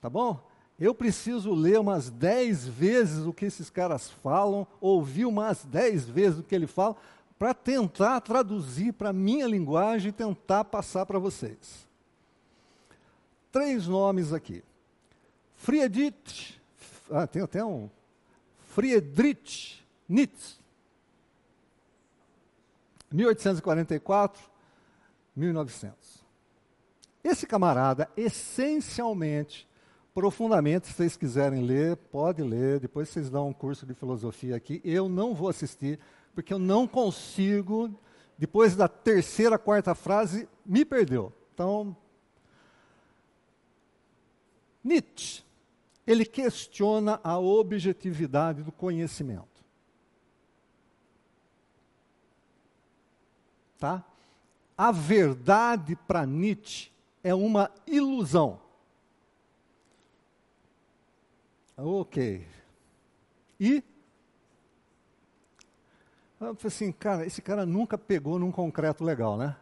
[0.00, 0.38] Tá bom?
[0.78, 6.40] Eu preciso ler umas dez vezes o que esses caras falam, ouvir umas dez vezes
[6.40, 6.96] o que ele fala,
[7.38, 11.86] para tentar traduzir para a minha linguagem e tentar passar para vocês
[13.52, 14.64] três nomes aqui.
[15.54, 16.58] Friedrich,
[17.10, 17.88] ah, tem até um,
[18.74, 20.56] Friedrich Nietzsche,
[23.12, 24.42] 1844,
[25.34, 26.22] 1900.
[27.24, 29.68] Esse camarada, essencialmente,
[30.14, 34.80] profundamente, se vocês quiserem ler, pode ler, depois vocês dão um curso de filosofia aqui.
[34.84, 35.98] Eu não vou assistir,
[36.34, 37.94] porque eu não consigo,
[38.36, 41.32] depois da terceira, quarta frase, me perdeu.
[41.54, 41.96] Então,
[44.82, 45.44] Nietzsche,
[46.06, 49.51] ele questiona a objetividade do conhecimento.
[53.82, 54.00] Tá?
[54.78, 58.60] A verdade para Nietzsche é uma ilusão.
[61.76, 62.46] Ok.
[63.58, 63.82] E
[66.40, 69.56] eu falei assim, cara, esse cara nunca pegou num concreto legal, né?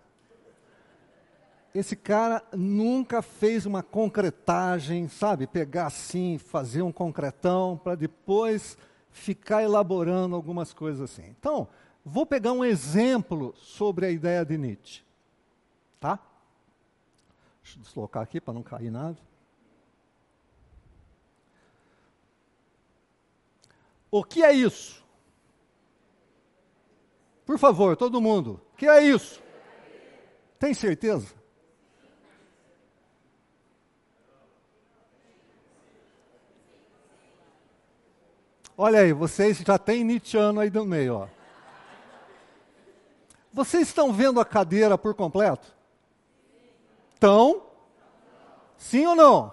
[1.74, 5.46] esse cara nunca fez uma concretagem, sabe?
[5.46, 8.76] Pegar assim, fazer um concretão, para depois
[9.10, 11.24] ficar elaborando algumas coisas assim.
[11.30, 11.66] Então,
[12.10, 15.04] Vou pegar um exemplo sobre a ideia de Nietzsche.
[16.00, 16.18] Tá?
[17.62, 19.16] Deixa eu deslocar aqui para não cair nada.
[24.10, 25.04] O que é isso?
[27.46, 28.60] Por favor, todo mundo.
[28.72, 29.40] O que é isso?
[30.58, 31.32] Tem certeza?
[38.76, 41.39] Olha aí, vocês já têm Nietzscheano aí no meio, ó.
[43.52, 45.66] Vocês estão vendo a cadeira por completo?
[47.14, 47.62] Estão?
[48.76, 49.52] Sim ou não?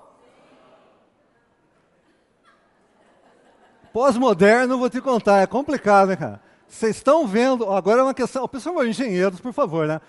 [3.92, 6.42] Pós-moderno, vou te contar, é complicado, né, cara?
[6.68, 10.00] Vocês estão vendo, agora é uma questão, por favor, engenheiros, por favor, né?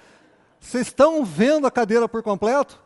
[0.60, 2.78] Vocês estão vendo a cadeira por completo?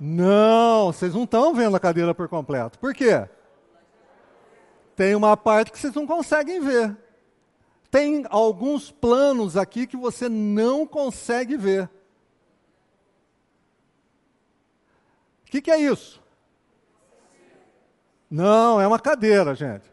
[0.00, 2.78] Não, vocês não estão vendo a cadeira por completo.
[2.78, 3.28] Por quê?
[4.96, 6.96] Tem uma parte que vocês não conseguem ver.
[7.90, 11.90] Tem alguns planos aqui que você não consegue ver.
[15.46, 16.22] O que, que é isso?
[18.30, 19.90] Não, é uma cadeira, gente.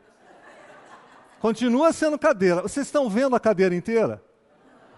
[1.40, 2.62] Continua sendo cadeira.
[2.62, 4.24] Vocês estão vendo a cadeira inteira?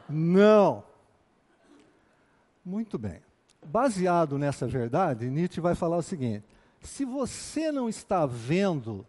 [0.10, 0.84] Não.
[2.66, 3.22] Muito bem.
[3.66, 6.46] Baseado nessa verdade, Nietzsche vai falar o seguinte:
[6.82, 9.08] se você não está vendo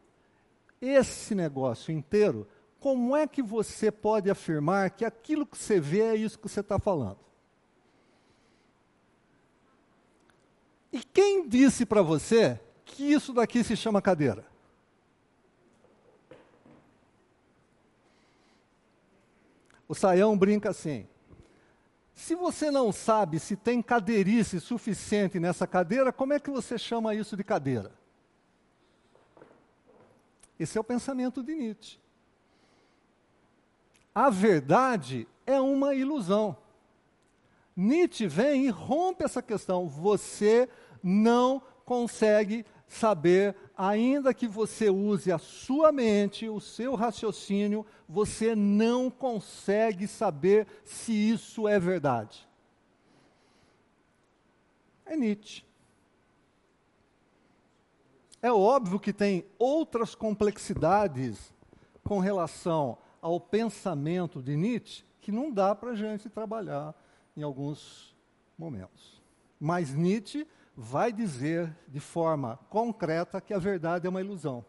[0.80, 2.46] esse negócio inteiro,
[2.80, 6.60] como é que você pode afirmar que aquilo que você vê é isso que você
[6.60, 7.18] está falando?
[10.90, 14.44] E quem disse para você que isso daqui se chama cadeira?
[19.86, 21.06] O Saião brinca assim:
[22.14, 27.14] se você não sabe se tem cadeirice suficiente nessa cadeira, como é que você chama
[27.14, 27.92] isso de cadeira?
[30.58, 31.98] Esse é o pensamento de Nietzsche.
[34.14, 36.56] A verdade é uma ilusão.
[37.76, 39.88] Nietzsche vem e rompe essa questão.
[39.88, 40.68] Você
[41.02, 49.08] não consegue saber, ainda que você use a sua mente, o seu raciocínio, você não
[49.08, 52.48] consegue saber se isso é verdade.
[55.06, 55.64] É Nietzsche.
[58.42, 61.54] É óbvio que tem outras complexidades
[62.02, 66.94] com relação ao pensamento de Nietzsche que não dá para a gente trabalhar
[67.36, 68.16] em alguns
[68.56, 69.22] momentos.
[69.58, 74.64] Mas Nietzsche vai dizer de forma concreta que a verdade é uma ilusão.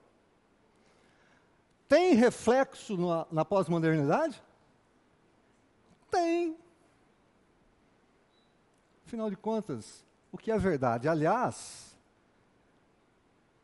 [1.87, 4.41] Tem reflexo na, na pós-modernidade?
[6.09, 6.57] Tem.
[9.05, 11.07] Afinal de contas, o que é verdade?
[11.07, 11.97] Aliás,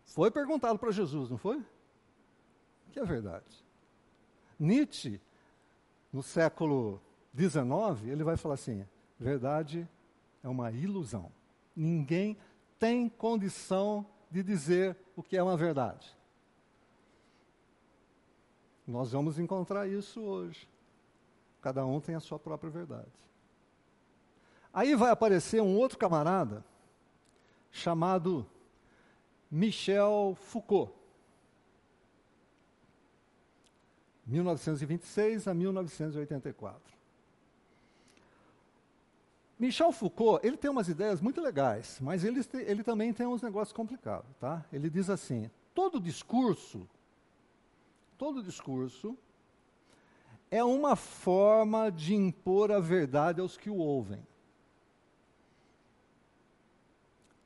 [0.05, 1.57] foi perguntado para Jesus, não foi?
[1.57, 3.45] O que é verdade?
[4.59, 5.21] Nietzsche,
[6.11, 7.01] no século
[7.35, 8.85] XIX, ele vai falar assim:
[9.19, 9.87] verdade
[10.43, 11.31] é uma ilusão.
[11.75, 12.37] Ninguém
[12.79, 16.15] tem condição de dizer o que é uma verdade.
[18.85, 20.67] Nós vamos encontrar isso hoje.
[21.61, 23.11] Cada um tem a sua própria verdade.
[24.73, 26.63] Aí vai aparecer um outro camarada
[27.71, 28.45] chamado
[29.51, 30.96] Michel Foucault.
[34.27, 36.97] 1926 a 1984.
[39.57, 43.73] Michel Foucault, ele tem umas ideias muito legais, mas ele, ele também tem uns negócios
[43.73, 44.63] complicados, tá?
[44.71, 46.87] Ele diz assim, todo discurso,
[48.17, 49.17] todo discurso
[50.51, 54.25] é uma forma de impor a verdade aos que o ouvem.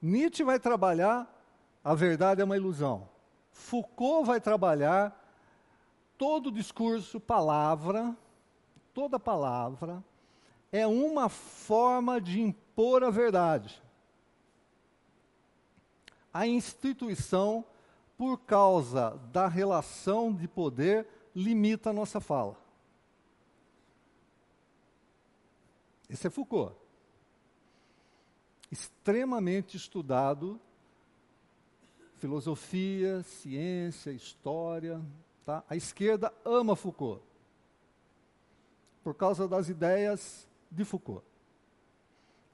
[0.01, 1.31] Nietzsche vai trabalhar
[1.83, 3.09] a verdade é uma ilusão.
[3.51, 5.20] Foucault vai trabalhar
[6.21, 8.15] todo discurso, palavra,
[8.93, 10.03] toda palavra
[10.71, 13.81] é uma forma de impor a verdade.
[16.31, 17.65] A instituição,
[18.15, 22.55] por causa da relação de poder, limita a nossa fala.
[26.07, 26.75] Esse é Foucault.
[28.71, 30.61] Extremamente estudado
[32.19, 35.01] filosofia, ciência, história.
[35.45, 35.63] Tá?
[35.69, 37.21] A esquerda ama Foucault,
[39.03, 41.25] por causa das ideias de Foucault.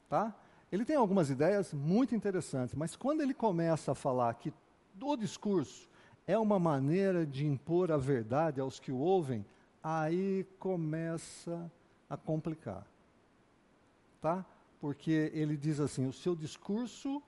[0.10, 0.34] Tá?
[0.72, 4.54] Ele tem algumas ideias muito interessantes, mas quando ele começa a falar que
[5.02, 5.88] o discurso
[6.26, 9.46] é uma maneira de impor a verdade aos que o ouvem,
[9.82, 11.72] aí começa
[12.10, 12.86] a complicar.
[14.22, 14.46] Tá?
[14.80, 17.22] Porque ele diz assim: o seu discurso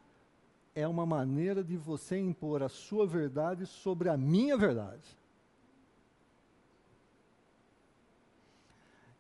[0.76, 5.18] é uma maneira de você impor a sua verdade sobre a minha verdade.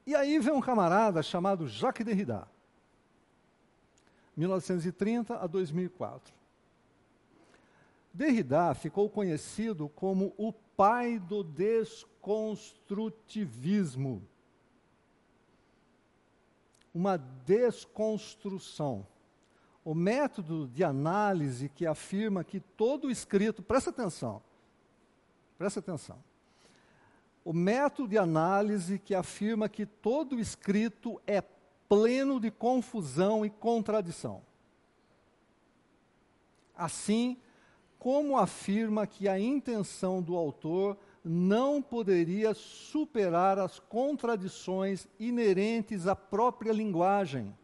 [0.10, 2.48] E aí vem um camarada chamado Jacques Derrida,
[4.36, 6.34] 1930 a 2004.
[8.12, 14.28] Derrida ficou conhecido como o pai do desconstrutivismo.
[16.92, 19.06] Uma desconstrução.
[19.86, 24.42] O método de análise que afirma que todo escrito, presta atenção,
[25.56, 26.18] presta atenção.
[27.44, 31.42] O método de análise que afirma que todo escrito é
[31.88, 34.42] pleno de confusão e contradição.
[36.76, 37.38] Assim,
[37.98, 46.72] como afirma que a intenção do autor não poderia superar as contradições inerentes à própria
[46.72, 47.56] linguagem,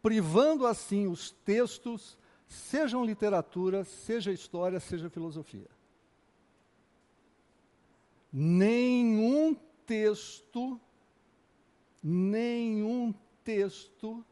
[0.00, 2.16] privando assim os textos,
[2.46, 5.75] sejam literatura, seja história, seja filosofia.
[8.38, 9.56] Nenhum
[9.86, 10.78] texto,
[12.02, 14.22] nenhum texto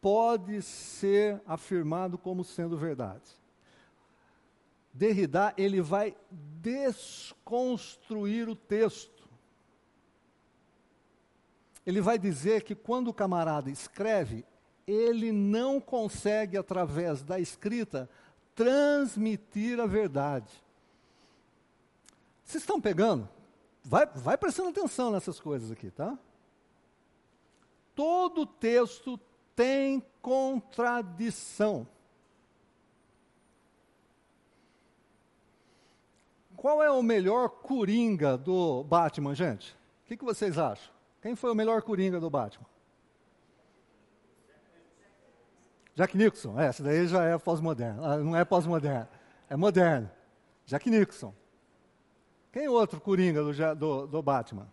[0.00, 3.22] pode ser afirmado como sendo verdade.
[4.92, 6.16] Derrida, ele vai
[6.60, 9.28] desconstruir o texto.
[11.86, 14.44] Ele vai dizer que quando o camarada escreve,
[14.84, 18.10] ele não consegue, através da escrita,
[18.56, 20.50] transmitir a verdade.
[22.48, 23.28] Vocês estão pegando?
[23.84, 26.18] Vai, vai prestando atenção nessas coisas aqui, tá?
[27.94, 29.20] Todo texto
[29.54, 31.86] tem contradição.
[36.56, 39.76] Qual é o melhor coringa do Batman, gente?
[40.04, 40.90] O que, que vocês acham?
[41.20, 42.66] Quem foi o melhor coringa do Batman?
[45.94, 46.58] Jack Nixon.
[46.58, 48.02] É, essa daí já é pós-moderno.
[48.02, 49.08] Ah, não é pós-moderno,
[49.50, 50.10] é moderno.
[50.64, 51.34] Jack Nixon.
[52.52, 54.68] Quem é outro coringa do, do, do Batman?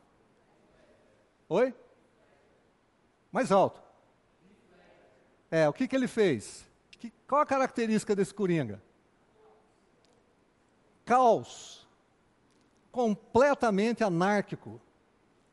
[1.49, 1.73] Oi?
[3.31, 3.81] Mais alto.
[5.51, 6.65] É, o que, que ele fez?
[6.91, 8.81] Que, qual a característica desse coringa?
[11.05, 11.87] caos,
[12.91, 14.81] completamente anárquico.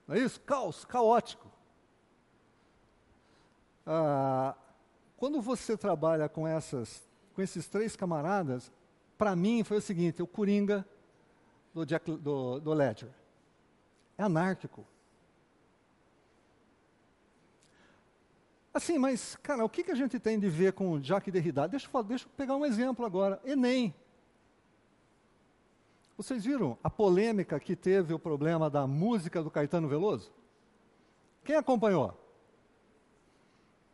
[0.08, 0.40] Não é isso?
[0.40, 1.46] Caos, caótico.
[3.86, 4.56] Ah,
[5.16, 8.72] quando você trabalha com, essas, com esses três camaradas,
[9.18, 10.86] para mim foi o seguinte: o Coringa
[11.72, 11.84] do,
[12.18, 13.10] do, do Ledger
[14.16, 14.86] é anárquico.
[18.72, 21.68] Assim, mas, cara, o que, que a gente tem de ver com o Jacques Derrida?
[21.68, 23.40] Deixa eu, deixa eu pegar um exemplo agora.
[23.44, 23.94] Enem.
[26.16, 30.32] Vocês viram a polêmica que teve o problema da música do Caetano Veloso?
[31.44, 32.16] Quem acompanhou?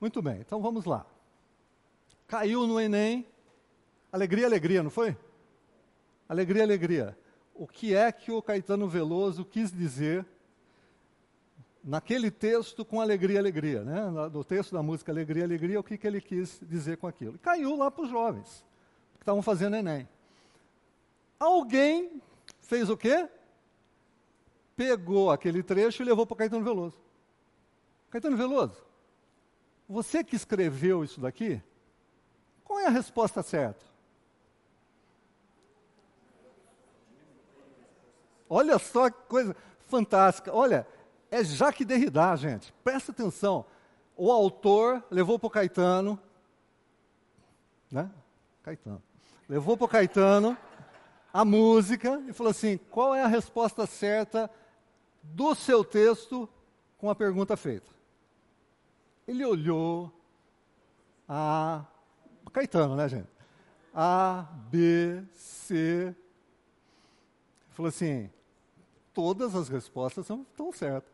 [0.01, 1.05] Muito bem, então vamos lá.
[2.29, 3.27] Caiu no Enem,
[4.13, 5.17] alegria, alegria, não foi?
[6.29, 7.19] Alegria, alegria.
[7.59, 10.25] O que é que o Caetano Veloso quis dizer
[11.83, 14.29] naquele texto com alegria, alegria, né?
[14.31, 17.37] Do texto da música Alegria, Alegria, o que, que ele quis dizer com aquilo?
[17.41, 18.65] Caiu lá para os jovens
[19.15, 20.09] que estavam fazendo Enem.
[21.37, 22.23] Alguém
[22.61, 23.29] fez o quê?
[24.77, 26.97] Pegou aquele trecho e levou para Caetano Veloso.
[28.09, 28.81] Caetano Veloso,
[29.89, 31.61] você que escreveu isso daqui,
[32.63, 33.88] qual é a resposta certa?
[38.49, 39.55] Olha só que coisa
[39.87, 40.55] fantástica.
[40.55, 40.87] Olha,
[41.31, 42.73] é Jacques Derrida, gente.
[42.85, 43.65] Presta atenção.
[44.17, 46.19] O autor levou para o Caetano,
[47.91, 48.11] né?
[48.63, 49.03] Caetano.
[49.49, 50.57] Levou para o Caetano
[51.33, 54.51] a música e falou assim: qual é a resposta certa
[55.23, 56.49] do seu texto
[56.97, 57.91] com a pergunta feita?
[59.27, 60.13] Ele olhou
[61.29, 61.85] a.
[62.53, 63.29] Caetano, né, gente?
[63.95, 66.15] A, B, C.
[67.71, 68.31] Falou assim:
[69.19, 71.13] todas as respostas são, estão certas.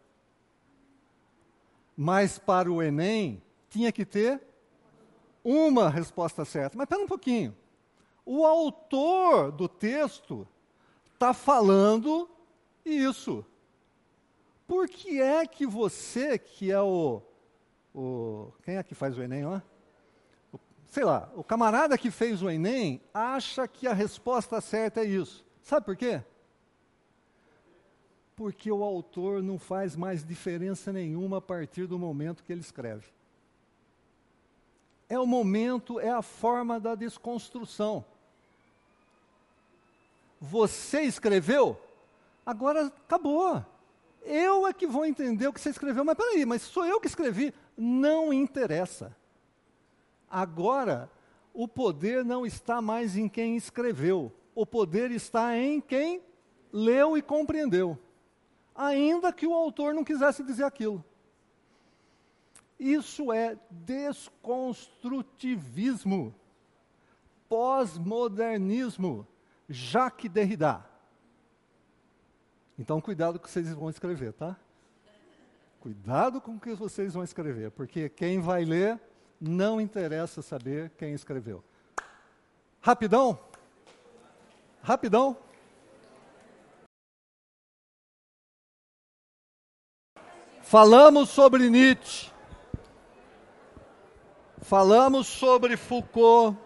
[1.97, 4.43] Mas para o Enem, tinha que ter
[5.43, 6.77] uma resposta certa.
[6.77, 7.55] Mas espera um pouquinho
[8.25, 10.47] o autor do texto
[11.13, 12.29] está falando
[12.85, 13.45] isso.
[14.67, 17.21] Por que é que você, que é o,
[17.95, 18.51] o.
[18.63, 19.63] Quem é que faz o Enem lá?
[20.87, 25.45] Sei lá, o camarada que fez o Enem acha que a resposta certa é isso.
[25.61, 26.23] Sabe por quê?
[28.37, 33.07] Porque o autor não faz mais diferença nenhuma a partir do momento que ele escreve.
[35.09, 38.05] É o momento, é a forma da desconstrução.
[40.41, 41.81] Você escreveu?
[42.45, 43.65] Agora acabou.
[44.23, 46.05] Eu é que vou entender o que você escreveu.
[46.05, 47.55] Mas peraí, mas sou eu que escrevi.
[47.77, 49.15] Não interessa.
[50.31, 51.11] Agora,
[51.53, 54.33] o poder não está mais em quem escreveu.
[54.55, 56.23] O poder está em quem
[56.73, 57.99] leu e compreendeu.
[58.75, 61.03] Ainda que o autor não quisesse dizer aquilo.
[62.79, 66.35] Isso é desconstrutivismo,
[67.49, 69.27] pós-modernismo,
[69.69, 70.85] Jacques Derrida.
[72.79, 74.57] Então, cuidado com o que vocês vão escrever, tá?
[75.81, 79.01] Cuidado com o que vocês vão escrever, porque quem vai ler
[79.41, 81.63] não interessa saber quem escreveu.
[82.81, 83.39] Rapidão?
[84.83, 85.37] Rapidão?
[90.65, 92.33] Falamos sobre Nietzsche.
[94.63, 96.57] Falamos sobre Foucault.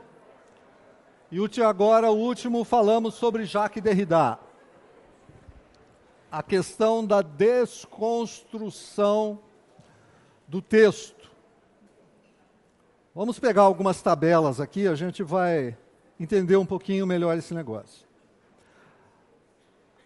[1.32, 4.38] E agora, o último, falamos sobre Jacques Derrida.
[6.30, 9.40] A questão da desconstrução
[10.46, 11.28] do texto.
[13.12, 15.76] Vamos pegar algumas tabelas aqui, a gente vai
[16.20, 18.07] entender um pouquinho melhor esse negócio.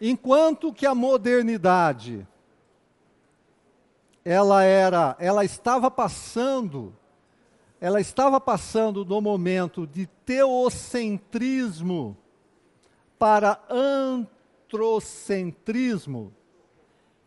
[0.01, 2.27] Enquanto que a modernidade
[4.25, 6.95] ela era, ela estava passando
[7.83, 12.17] ela estava passando do momento de teocentrismo
[13.19, 16.33] para antrocentrismo,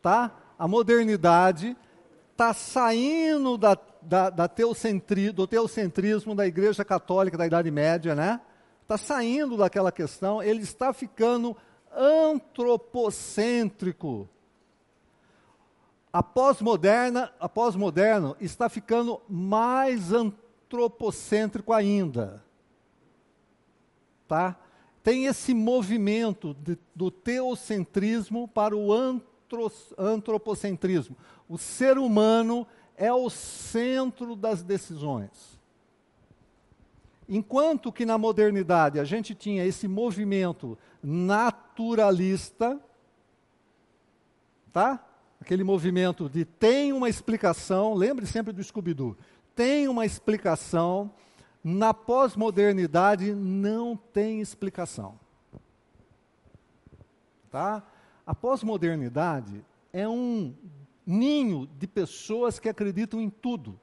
[0.01, 0.33] tá?
[0.57, 1.75] A modernidade
[2.31, 8.39] está saindo da, da, da teocentri, do teocentrismo da Igreja Católica da Idade Média, né?
[8.83, 11.53] Está saindo daquela questão, ele está ficando
[11.93, 14.29] antropocêntrico.
[16.15, 22.41] A pós-moderna, a pós-moderno está ficando mais antropocêntrico ainda.
[24.25, 24.55] Tá?
[25.03, 31.17] Tem esse movimento de, do teocentrismo para o antro, antropocentrismo.
[31.49, 35.59] O ser humano é o centro das decisões.
[37.27, 42.79] Enquanto que na modernidade a gente tinha esse movimento naturalista,
[44.71, 45.05] tá?
[45.39, 49.17] Aquele movimento de tem uma explicação, lembre sempre do Scooby-Doo
[49.55, 51.11] tem uma explicação,
[51.63, 55.17] na pós-modernidade não tem explicação.
[57.49, 57.81] Tá?
[58.27, 60.53] A pós-modernidade é um
[61.05, 63.79] ninho de pessoas que acreditam em tudo.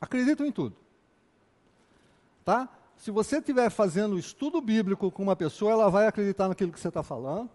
[0.00, 0.76] Acreditam em tudo.
[2.44, 2.68] Tá?
[2.96, 6.88] Se você estiver fazendo estudo bíblico com uma pessoa, ela vai acreditar naquilo que você
[6.88, 7.48] está falando,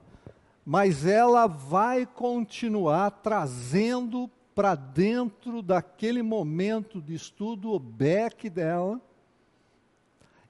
[0.66, 9.00] mas ela vai continuar trazendo para dentro daquele momento de estudo, o beck dela,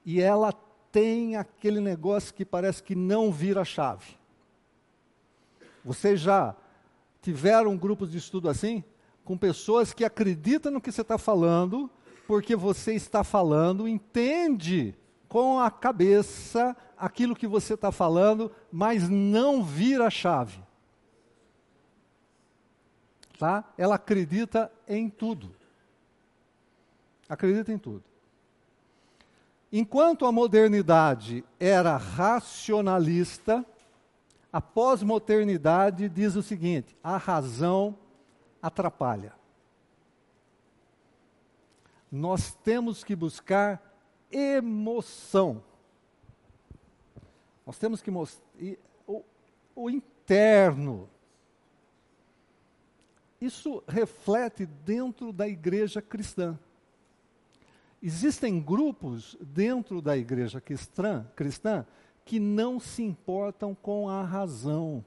[0.05, 0.51] e ela
[0.91, 4.17] tem aquele negócio que parece que não vira chave.
[5.85, 6.55] Vocês já
[7.21, 8.83] tiveram grupos de estudo assim?
[9.23, 11.89] Com pessoas que acreditam no que você está falando,
[12.27, 14.95] porque você está falando, entende
[15.29, 20.61] com a cabeça aquilo que você está falando, mas não vira chave
[23.39, 23.63] tá?
[23.77, 25.55] Ela acredita em tudo.
[27.27, 28.03] Acredita em tudo.
[29.71, 33.65] Enquanto a modernidade era racionalista,
[34.51, 37.97] a pós-modernidade diz o seguinte: a razão
[38.61, 39.33] atrapalha.
[42.11, 43.88] Nós temos que buscar
[44.31, 45.63] emoção.
[47.65, 48.43] Nós temos que mostrar
[49.07, 49.23] o,
[49.75, 51.09] o interno
[53.39, 56.59] isso reflete dentro da igreja cristã.
[58.01, 61.85] Existem grupos dentro da igreja cristã, cristã
[62.25, 65.03] que não se importam com a razão.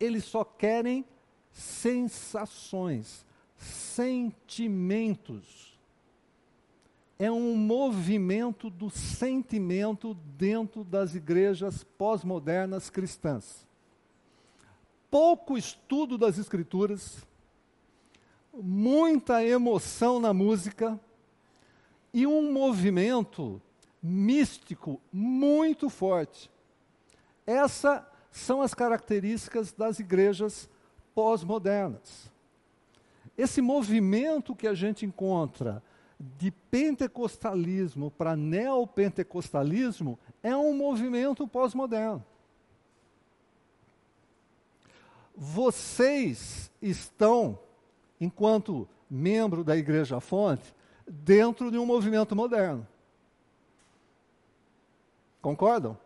[0.00, 1.04] Eles só querem
[1.52, 3.24] sensações,
[3.56, 5.73] sentimentos.
[7.18, 13.64] É um movimento do sentimento dentro das igrejas pós-modernas cristãs
[15.14, 17.24] pouco estudo das Escrituras,
[18.52, 20.98] muita emoção na música
[22.12, 23.62] e um movimento
[24.02, 26.50] místico muito forte.
[27.46, 28.02] Essas
[28.32, 30.68] são as características das igrejas
[31.14, 32.28] pós-modernas.
[33.38, 35.80] Esse movimento que a gente encontra
[36.38, 42.24] de pentecostalismo para neopentecostalismo é um movimento pós-moderno.
[45.36, 47.58] Vocês estão,
[48.20, 50.74] enquanto membro da Igreja Fonte,
[51.06, 52.86] dentro de um movimento moderno.
[55.42, 55.98] Concordam?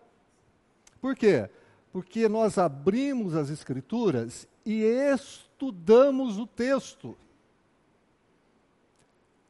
[1.01, 1.49] Por quê?
[1.93, 7.17] Porque nós abrimos as Escrituras e estudamos o texto.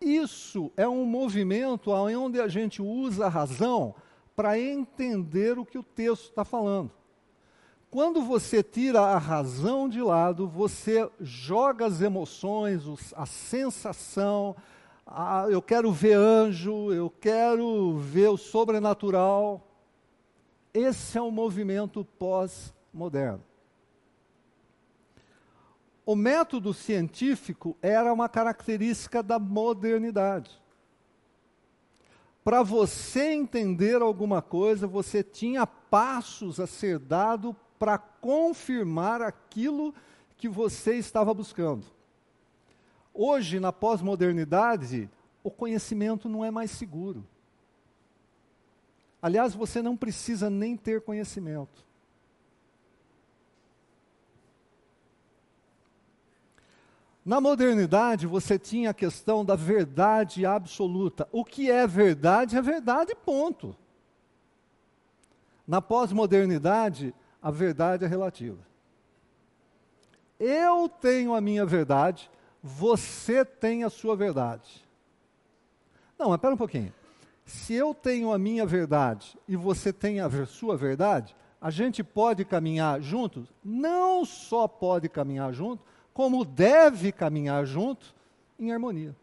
[0.01, 3.94] Isso é um movimento onde a gente usa a razão
[4.36, 6.92] para entender o que o texto está falando.
[7.90, 12.82] Quando você tira a razão de lado, você joga as emoções,
[13.16, 14.55] a sensação,
[15.07, 19.66] a, eu quero ver anjo, eu quero ver o sobrenatural.
[20.72, 23.47] Esse é o movimento pós-moderno.
[26.09, 30.59] O método científico era uma característica da modernidade.
[32.42, 39.94] Para você entender alguma coisa, você tinha passos a ser dado para confirmar aquilo
[40.38, 41.84] que você estava buscando.
[43.12, 45.11] Hoje, na pós-modernidade,
[45.44, 47.22] o conhecimento não é mais seguro.
[49.20, 51.84] Aliás, você não precisa nem ter conhecimento.
[57.28, 61.28] Na modernidade, você tinha a questão da verdade absoluta.
[61.30, 63.76] O que é verdade é verdade, ponto.
[65.66, 68.56] Na pós-modernidade, a verdade é relativa.
[70.40, 72.30] Eu tenho a minha verdade,
[72.62, 74.82] você tem a sua verdade.
[76.18, 76.94] Não, espera um pouquinho.
[77.44, 82.42] Se eu tenho a minha verdade e você tem a sua verdade, a gente pode
[82.46, 83.52] caminhar juntos?
[83.62, 85.84] Não só pode caminhar juntos,
[86.18, 88.12] como deve caminhar junto
[88.58, 89.14] em harmonia.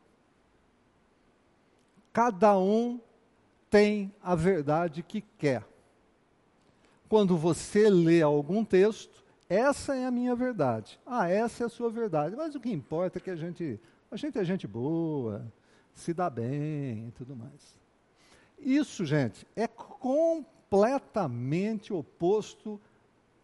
[2.14, 3.02] Cada um
[3.70, 5.68] tem a verdade que quer.
[7.10, 10.98] Quando você lê algum texto, essa é a minha verdade.
[11.06, 12.34] Ah, essa é a sua verdade.
[12.34, 13.78] Mas o que importa é que a gente,
[14.10, 15.46] a gente é gente boa,
[15.94, 17.78] se dá bem e tudo mais.
[18.58, 20.32] Isso, gente, é completamente
[21.92, 22.80] oposto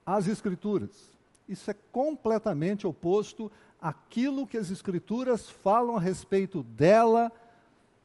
[0.06, 1.11] às escrituras.
[1.52, 7.30] Isso é completamente oposto àquilo que as Escrituras falam a respeito dela,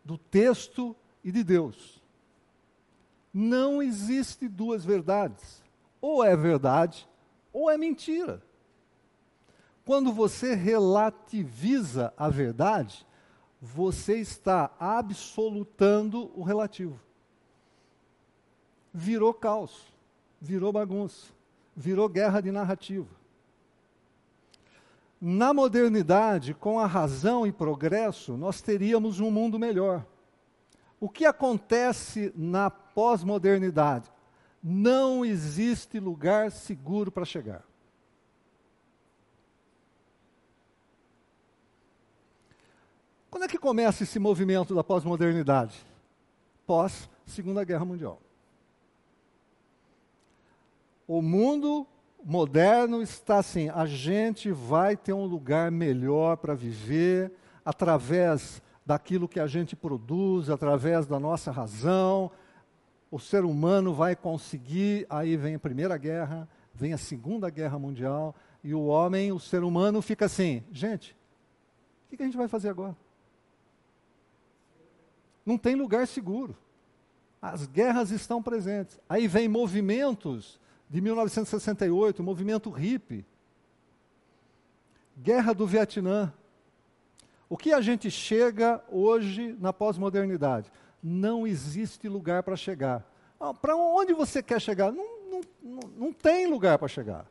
[0.05, 2.03] do texto e de Deus.
[3.33, 5.63] Não existe duas verdades.
[6.01, 7.09] Ou é verdade,
[7.53, 8.43] ou é mentira.
[9.85, 13.07] Quando você relativiza a verdade,
[13.63, 16.99] você está absolutando o relativo.
[18.93, 19.87] Virou caos,
[20.41, 21.33] virou bagunça,
[21.77, 23.26] virou guerra de narrativa.
[25.21, 30.05] Na modernidade, com a razão e progresso, nós teríamos um mundo melhor.
[31.01, 34.11] O que acontece na pós-modernidade?
[34.63, 37.65] Não existe lugar seguro para chegar.
[43.31, 45.85] Quando é que começa esse movimento da pós-modernidade?
[46.67, 48.21] Pós Segunda Guerra Mundial.
[51.07, 51.87] O mundo
[52.27, 57.33] moderno está assim: a gente vai ter um lugar melhor para viver
[57.65, 62.31] através daquilo que a gente produz, através da nossa razão.
[63.11, 65.07] O ser humano vai conseguir.
[65.09, 69.63] Aí vem a Primeira Guerra, vem a Segunda Guerra Mundial, e o homem, o ser
[69.63, 71.17] humano, fica assim: gente,
[72.13, 72.97] o que a gente vai fazer agora?
[75.45, 76.57] Não tem lugar seguro.
[77.41, 78.99] As guerras estão presentes.
[79.09, 80.59] Aí vem movimentos
[80.89, 83.25] de 1968, o movimento hippie,
[85.17, 86.33] guerra do Vietnã.
[87.49, 90.71] O que a gente chega hoje na pós-modernidade?
[91.03, 93.05] Não existe lugar para chegar.
[93.39, 94.93] Ah, para onde você quer chegar?
[94.93, 95.07] Não,
[95.63, 97.27] não, não, tem lugar para chegar.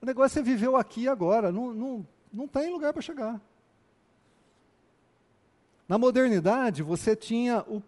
[0.00, 1.52] O negócio é viver aqui agora.
[1.52, 3.40] Não, não, não tem lugar para chegar.
[5.86, 7.82] Na modernidade, você tinha o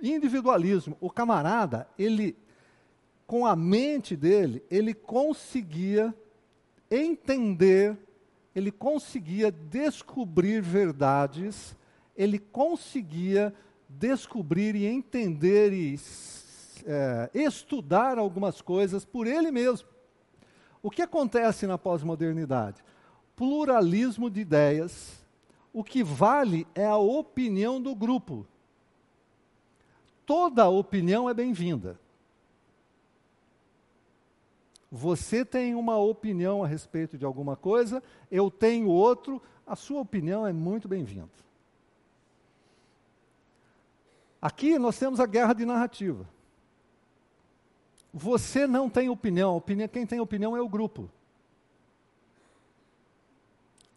[0.00, 0.96] individualismo.
[1.00, 2.36] O camarada, ele
[3.26, 6.14] com a mente dele, ele conseguia
[6.90, 7.96] entender,
[8.54, 11.76] ele conseguia descobrir verdades,
[12.16, 13.52] ele conseguia
[13.88, 15.98] descobrir e entender e
[16.84, 19.88] é, estudar algumas coisas por ele mesmo.
[20.82, 22.84] O que acontece na pós-modernidade?
[23.34, 25.24] Pluralismo de ideias.
[25.72, 28.46] O que vale é a opinião do grupo.
[30.24, 31.98] Toda opinião é bem-vinda.
[34.96, 40.46] Você tem uma opinião a respeito de alguma coisa, eu tenho outro, a sua opinião
[40.46, 41.28] é muito bem-vinda.
[44.40, 46.26] Aqui nós temos a guerra de narrativa.
[48.10, 51.10] Você não tem opinião, opinião, quem tem opinião é o grupo.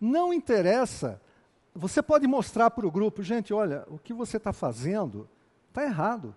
[0.01, 1.21] Não interessa,
[1.73, 5.29] você pode mostrar para o grupo, gente, olha, o que você está fazendo
[5.69, 6.35] está errado.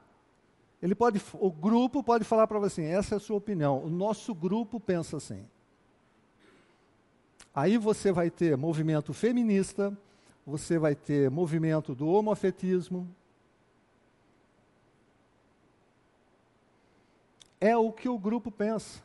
[0.83, 3.85] Ele pode, o grupo pode falar para você, essa é a sua opinião.
[3.85, 5.47] O nosso grupo pensa assim.
[7.55, 9.97] Aí você vai ter movimento feminista,
[10.45, 13.09] você vai ter movimento do homoafetismo.
[17.61, 19.01] É o que o grupo pensa.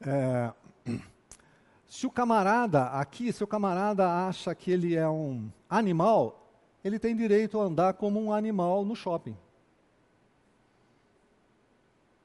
[0.00, 0.52] É,
[1.88, 6.41] se o camarada aqui, se o camarada acha que ele é um animal,
[6.84, 9.36] ele tem direito a andar como um animal no shopping.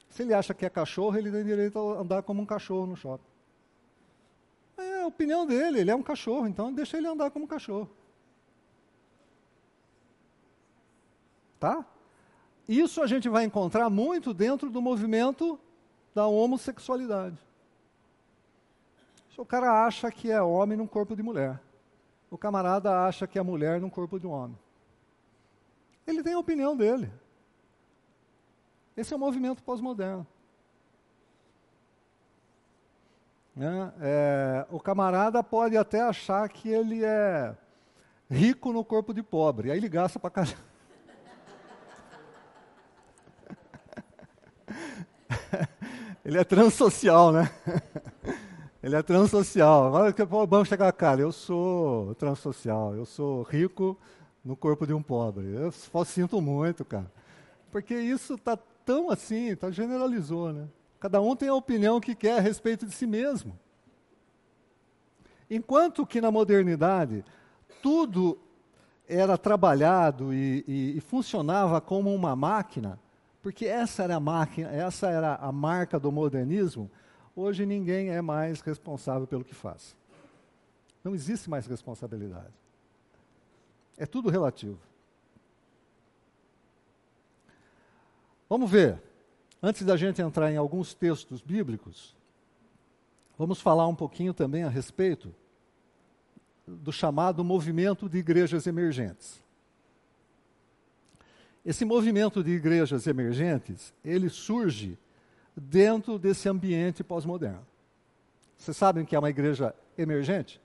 [0.09, 2.95] Se ele acha que é cachorro, ele tem direito a andar como um cachorro no
[2.95, 3.23] shopping.
[4.77, 7.89] É a opinião dele, ele é um cachorro, então deixa ele andar como um cachorro.
[11.59, 11.85] Tá?
[12.67, 15.59] Isso a gente vai encontrar muito dentro do movimento
[16.13, 17.37] da homossexualidade.
[19.37, 21.61] O cara acha que é homem num corpo de mulher.
[22.29, 24.57] O camarada acha que é mulher num corpo de homem.
[26.05, 27.11] Ele tem a opinião dele.
[28.95, 30.25] Esse é o movimento pós-moderno.
[33.55, 33.93] Né?
[34.01, 37.55] É, o camarada pode até achar que ele é
[38.29, 40.57] rico no corpo de pobre, aí ele gasta para caramba.
[46.23, 47.49] ele é transsocial, né?
[48.87, 49.87] ele é transsocial.
[49.87, 50.15] Agora
[50.45, 53.97] vamos chegar, cara, eu sou transsocial, eu sou rico
[54.43, 55.45] no corpo de um pobre.
[55.45, 55.71] Eu
[56.05, 57.11] sinto muito, cara.
[57.69, 60.67] Porque isso está tão assim, tá, generalizou, né?
[61.01, 63.59] Cada um tem a opinião que quer a respeito de si mesmo.
[65.49, 67.25] Enquanto que na modernidade
[67.83, 68.39] tudo
[69.07, 72.97] era trabalhado e, e, e, funcionava como uma máquina,
[73.41, 76.89] porque essa era a máquina, essa era a marca do modernismo,
[77.37, 79.95] hoje ninguém é mais responsável pelo que faz.
[81.03, 82.53] Não existe mais responsabilidade.
[83.95, 84.79] É tudo relativo.
[88.49, 89.01] Vamos ver.
[89.61, 92.15] Antes da gente entrar em alguns textos bíblicos,
[93.37, 95.33] vamos falar um pouquinho também a respeito
[96.65, 99.41] do chamado movimento de igrejas emergentes.
[101.65, 104.97] Esse movimento de igrejas emergentes, ele surge
[105.59, 107.65] dentro desse ambiente pós-moderno.
[108.57, 110.61] Vocês sabem que é uma igreja emergente?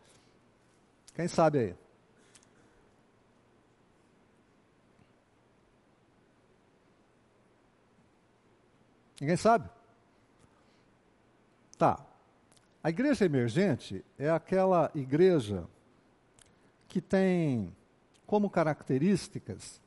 [1.14, 1.74] Quem sabe aí?
[9.20, 9.68] Ninguém sabe?
[11.78, 12.04] Tá.
[12.82, 15.64] A igreja emergente é aquela igreja
[16.88, 17.74] que tem
[18.26, 19.80] como características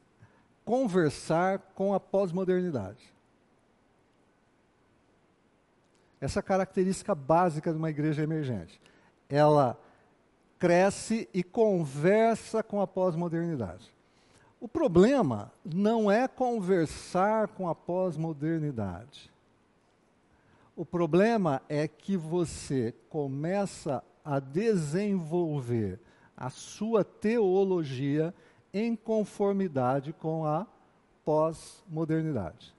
[0.63, 3.14] conversar com a pós-modernidade.
[6.19, 8.79] Essa é a característica básica de uma igreja emergente.
[9.29, 9.77] Ela
[10.57, 13.93] cresce e conversa com a pós-modernidade.
[14.59, 19.31] O problema não é conversar com a pós-modernidade.
[20.75, 25.99] O problema é que você começa a desenvolver
[26.35, 28.33] a sua teologia
[28.73, 30.67] em conformidade com a
[31.23, 32.74] pós-modernidade.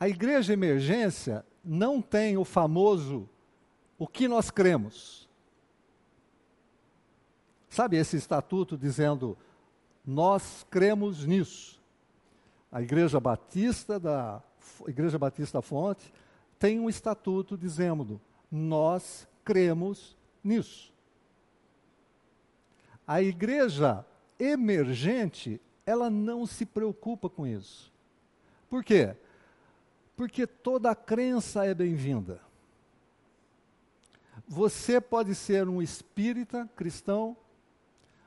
[0.00, 3.28] A igreja emergência não tem o famoso
[3.98, 5.28] o que nós cremos.
[7.68, 9.36] Sabe esse estatuto dizendo
[10.04, 11.78] nós cremos nisso?
[12.72, 14.42] A Igreja Batista da
[14.86, 16.10] Igreja Batista Fonte
[16.58, 18.18] tem um estatuto dizendo
[18.50, 20.90] nós cremos nisso.
[23.06, 24.04] A igreja
[24.38, 27.92] emergente, ela não se preocupa com isso.
[28.68, 29.16] Por quê?
[30.20, 32.42] Porque toda crença é bem-vinda.
[34.46, 37.34] Você pode ser um espírita cristão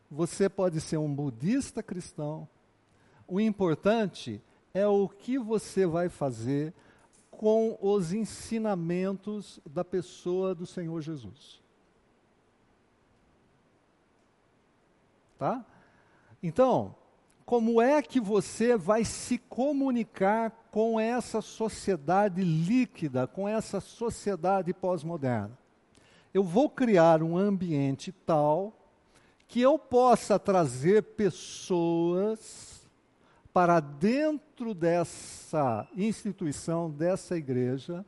[0.09, 2.47] você pode ser um budista cristão.
[3.27, 4.41] O importante
[4.73, 6.73] é o que você vai fazer
[7.29, 11.61] com os ensinamentos da pessoa do Senhor Jesus.
[15.37, 15.63] Tá?
[16.41, 16.95] Então,
[17.45, 25.55] como é que você vai se comunicar com essa sociedade líquida, com essa sociedade pós-moderna?
[26.33, 28.73] Eu vou criar um ambiente tal
[29.47, 32.89] que eu possa trazer pessoas
[33.53, 38.03] para dentro dessa instituição, dessa igreja,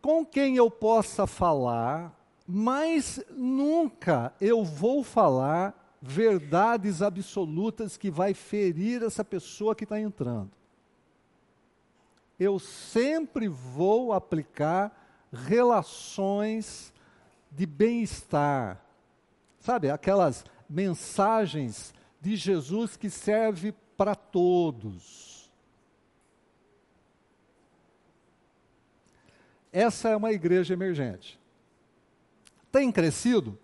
[0.00, 2.18] com quem eu possa falar,
[2.48, 10.63] mas nunca eu vou falar verdades absolutas que vai ferir essa pessoa que está entrando.
[12.44, 16.92] Eu sempre vou aplicar relações
[17.50, 18.84] de bem-estar,
[19.60, 25.50] Sabe, aquelas mensagens de Jesus que serve para todos.
[29.72, 31.40] Essa é uma igreja emergente.
[32.70, 33.58] Tem crescido?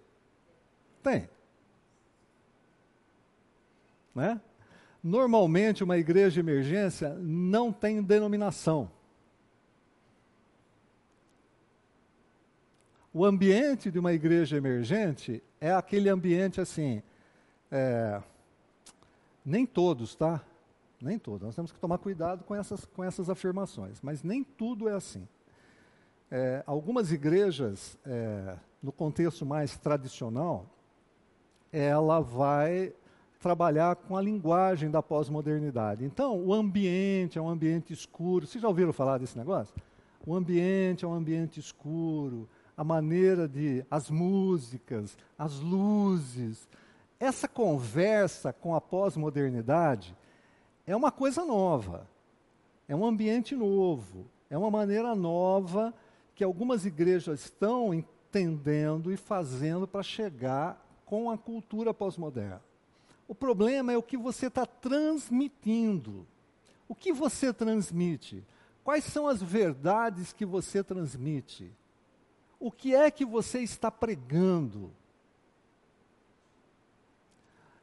[1.02, 1.28] Tem.
[4.14, 4.40] Né?
[5.02, 8.90] Normalmente, uma igreja de emergência não tem denominação.
[13.12, 17.02] o ambiente de uma igreja emergente é aquele ambiente assim.
[17.70, 18.22] É,
[19.44, 20.42] nem todos, tá?
[21.00, 21.42] Nem todos.
[21.42, 25.26] Nós temos que tomar cuidado com essas, com essas afirmações, mas nem tudo é assim.
[26.30, 30.66] É, algumas igrejas, é, no contexto mais tradicional,
[31.72, 32.92] ela vai
[33.40, 36.04] trabalhar com a linguagem da pós-modernidade.
[36.04, 38.46] Então, o ambiente é um ambiente escuro.
[38.46, 39.74] Vocês já ouviram falar desse negócio?
[40.26, 43.84] O ambiente é um ambiente escuro, a maneira de.
[43.90, 46.68] as músicas, as luzes.
[47.18, 50.14] Essa conversa com a pós-modernidade
[50.86, 52.06] é uma coisa nova,
[52.88, 55.94] é um ambiente novo, é uma maneira nova
[56.34, 62.69] que algumas igrejas estão entendendo e fazendo para chegar com a cultura pós-moderna.
[63.30, 66.26] O problema é o que você está transmitindo.
[66.88, 68.44] O que você transmite?
[68.82, 71.72] Quais são as verdades que você transmite?
[72.58, 74.92] O que é que você está pregando?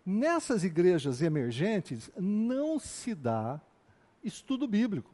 [0.05, 3.61] Nessas igrejas emergentes não se dá
[4.21, 5.13] estudo bíblico.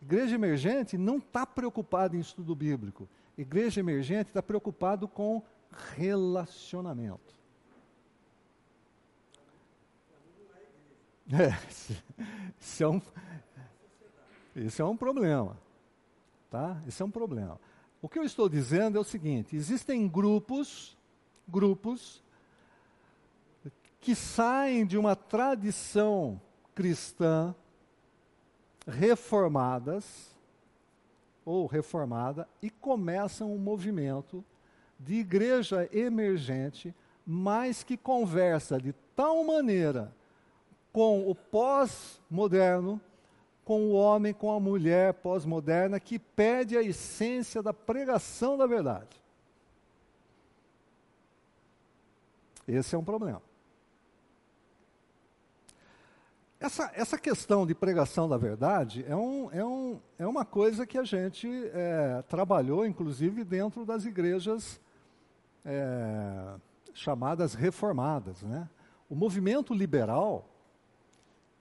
[0.00, 3.06] Igreja emergente não está preocupada em estudo bíblico.
[3.36, 5.42] Igreja emergente está preocupado com
[5.94, 7.41] relacionamento.
[11.32, 11.56] É,
[12.60, 13.00] isso é um,
[14.54, 15.56] isso é um problema.
[16.50, 16.76] Tá?
[16.86, 17.58] Isso é um problema.
[18.02, 20.94] O que eu estou dizendo é o seguinte: existem grupos,
[21.48, 22.22] grupos,
[23.98, 26.38] que saem de uma tradição
[26.74, 27.54] cristã
[28.86, 30.36] reformadas
[31.44, 34.44] ou reformada e começam um movimento
[34.98, 36.94] de igreja emergente,
[37.26, 40.12] mas que conversa de tal maneira
[40.92, 43.00] com o pós-moderno,
[43.64, 49.22] com o homem, com a mulher pós-moderna, que perde a essência da pregação da verdade.
[52.66, 53.42] Esse é um problema.
[56.62, 60.96] Essa, essa questão de pregação da verdade é, um, é, um, é uma coisa que
[60.96, 64.80] a gente é, trabalhou, inclusive, dentro das igrejas
[65.64, 66.54] é,
[66.94, 68.42] chamadas reformadas.
[68.42, 68.68] Né?
[69.10, 70.51] O movimento liberal,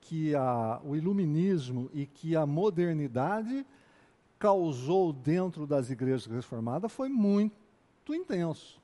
[0.01, 3.65] que a, o iluminismo e que a modernidade
[4.37, 7.53] causou dentro das igrejas reformadas foi muito
[8.09, 8.81] intenso.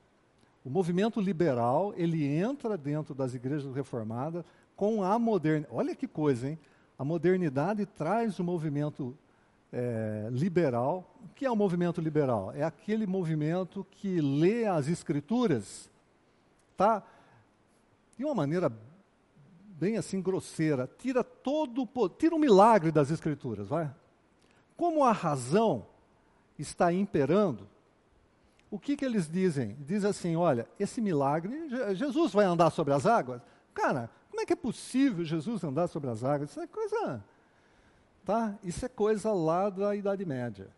[0.63, 4.45] O movimento liberal, ele entra dentro das igrejas reformadas
[4.76, 5.76] com a modernidade.
[5.76, 6.59] Olha que coisa, hein?
[6.99, 9.18] A modernidade traz o movimento
[9.72, 11.15] é, liberal.
[11.24, 12.51] O que é o movimento liberal?
[12.53, 15.89] É aquele movimento que lê as escrituras,
[16.76, 17.03] tá?
[18.18, 18.72] De uma maneira
[19.80, 23.94] bem assim grosseira, tira todo o tira o milagre das escrituras, vai.
[24.76, 25.86] Como a razão
[26.58, 27.68] está imperando,
[28.70, 29.78] o que que eles dizem?
[29.80, 33.42] Diz assim, olha, esse milagre, Jesus vai andar sobre as águas?
[33.74, 36.50] Cara, como é que é possível Jesus andar sobre as águas?
[36.50, 37.24] Isso é coisa,
[38.26, 38.56] tá?
[38.64, 40.70] Isso é coisa lá da Idade Média.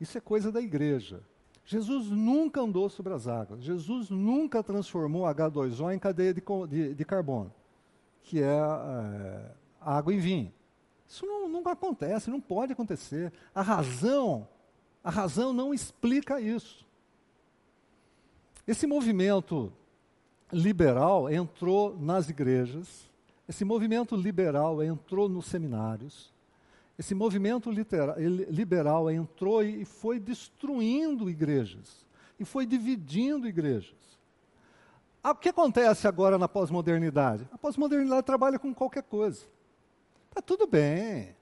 [0.00, 1.22] Isso é coisa da igreja.
[1.64, 3.62] Jesus nunca andou sobre as águas.
[3.62, 7.52] Jesus nunca transformou H2O em cadeia de, de, de carbono,
[8.22, 10.52] que é, é, água em vinho.
[11.08, 13.32] Isso não, não acontece, não pode acontecer.
[13.54, 14.48] A razão,
[15.02, 16.86] a razão não explica isso.
[18.66, 19.72] Esse movimento
[20.52, 23.10] liberal entrou nas igrejas,
[23.48, 26.29] esse movimento liberal entrou nos seminários,
[27.00, 32.04] esse movimento liberal entrou e foi destruindo igrejas,
[32.38, 34.18] e foi dividindo igrejas.
[35.22, 37.48] Ah, o que acontece agora na pós-modernidade?
[37.50, 39.46] A pós-modernidade trabalha com qualquer coisa.
[40.28, 41.34] Está tudo bem.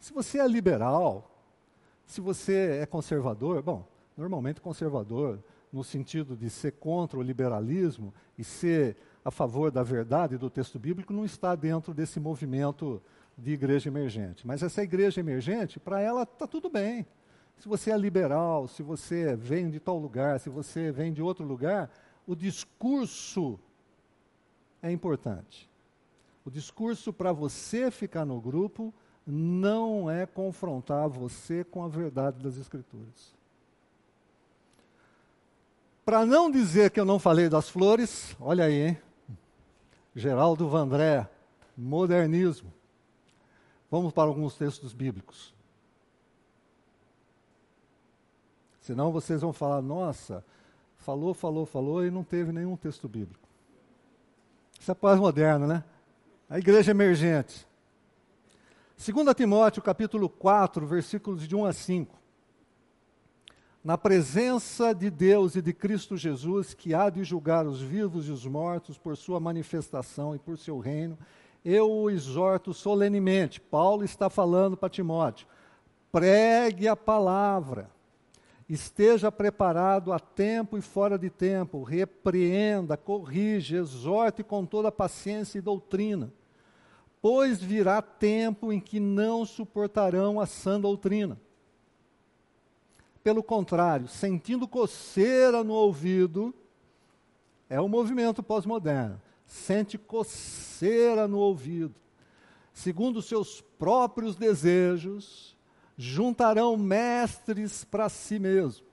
[0.00, 1.30] Se você é liberal,
[2.04, 3.86] se você é conservador, bom,
[4.16, 5.38] normalmente conservador,
[5.72, 10.80] no sentido de ser contra o liberalismo e ser a favor da verdade do texto
[10.80, 13.00] bíblico, não está dentro desse movimento
[13.38, 14.46] de igreja emergente.
[14.46, 17.06] Mas essa igreja emergente, para ela está tudo bem.
[17.56, 21.44] Se você é liberal, se você vem de tal lugar, se você vem de outro
[21.44, 21.90] lugar,
[22.26, 23.58] o discurso
[24.82, 25.70] é importante.
[26.44, 28.92] O discurso para você ficar no grupo
[29.26, 33.36] não é confrontar você com a verdade das Escrituras.
[36.04, 38.98] Para não dizer que eu não falei das flores, olha aí, hein?
[40.14, 41.28] Geraldo Vandré,
[41.76, 42.72] modernismo.
[43.90, 45.54] Vamos para alguns textos bíblicos.
[48.80, 50.44] Senão vocês vão falar, nossa,
[50.98, 53.46] falou, falou, falou e não teve nenhum texto bíblico.
[54.78, 55.84] Isso é pós-moderno, né?
[56.48, 57.66] A igreja emergente.
[58.96, 62.18] 2 Timóteo capítulo 4, versículos de 1 a 5.
[63.84, 68.32] Na presença de Deus e de Cristo Jesus, que há de julgar os vivos e
[68.32, 71.16] os mortos por sua manifestação e por seu reino,
[71.68, 73.60] eu o exorto solenemente.
[73.60, 75.46] Paulo está falando para Timóteo:
[76.10, 77.90] pregue a palavra,
[78.68, 85.62] esteja preparado a tempo e fora de tempo, repreenda, corrige, exorte com toda paciência e
[85.62, 86.32] doutrina.
[87.20, 91.38] Pois virá tempo em que não suportarão a sã doutrina.
[93.22, 96.54] Pelo contrário, sentindo coceira no ouvido,
[97.68, 101.96] é o movimento pós-moderno, sente coceira no ouvido,
[102.72, 105.56] segundo seus próprios desejos,
[105.96, 108.86] juntarão mestres para si mesmo.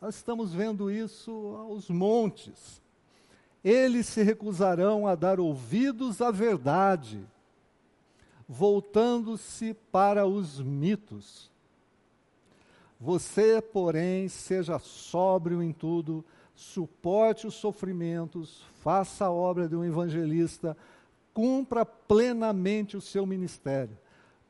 [0.00, 2.80] Nós estamos vendo isso aos montes.
[3.62, 7.28] Eles se recusarão a dar ouvidos à verdade
[8.48, 11.50] voltando-se para os mitos.
[12.98, 16.24] Você, porém, seja sóbrio em tudo,
[16.58, 20.76] suporte os sofrimentos, faça a obra de um evangelista,
[21.32, 23.96] cumpra plenamente o seu ministério,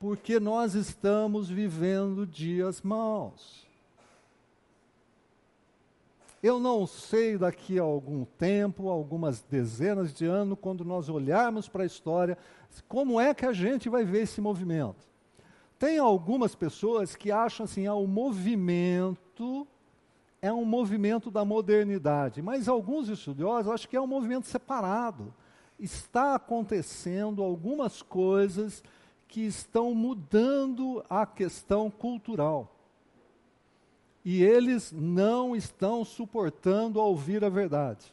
[0.01, 3.69] porque nós estamos vivendo dias maus.
[6.43, 11.83] Eu não sei daqui a algum tempo, algumas dezenas de anos, quando nós olharmos para
[11.83, 12.39] a história,
[12.89, 15.07] como é que a gente vai ver esse movimento.
[15.79, 19.67] Tem algumas pessoas que acham assim, ah, o movimento
[20.41, 25.35] é um movimento da modernidade, mas alguns estudiosos acham que é um movimento separado.
[25.79, 28.83] Está acontecendo algumas coisas
[29.27, 32.75] que estão mudando a questão cultural
[34.25, 38.13] e eles não estão suportando ouvir a verdade.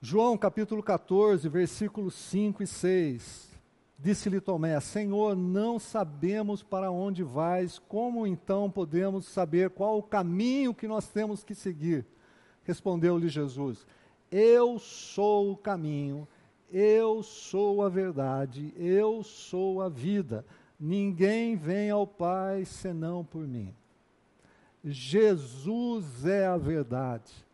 [0.00, 3.47] João capítulo 14, versículos 5 e 6.
[3.98, 10.72] Disse-lhe Tomé: Senhor, não sabemos para onde vais, como então podemos saber qual o caminho
[10.72, 12.06] que nós temos que seguir?
[12.62, 13.84] Respondeu-lhe Jesus:
[14.30, 16.28] Eu sou o caminho,
[16.70, 20.46] eu sou a verdade, eu sou a vida.
[20.78, 23.74] Ninguém vem ao Pai senão por mim.
[24.84, 27.47] Jesus é a verdade.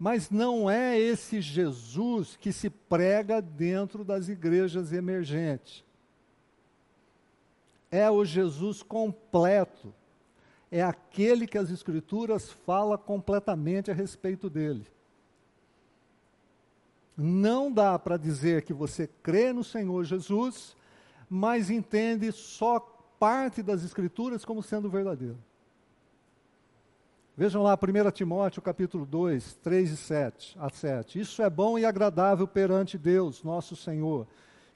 [0.00, 5.84] Mas não é esse Jesus que se prega dentro das igrejas emergentes.
[7.90, 9.94] É o Jesus completo.
[10.72, 14.86] É aquele que as Escrituras falam completamente a respeito dele.
[17.14, 20.74] Não dá para dizer que você crê no Senhor Jesus
[21.30, 22.80] mas entende só
[23.20, 25.38] parte das Escrituras como sendo verdadeiro.
[27.36, 31.20] Vejam lá 1 Timóteo capítulo 2, 3 e 7, a 7.
[31.20, 34.26] Isso é bom e agradável perante Deus, nosso Senhor,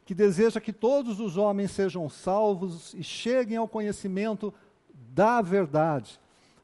[0.04, 4.54] que deseja que todos os homens sejam salvos e cheguem ao conhecimento
[5.12, 6.18] da verdade.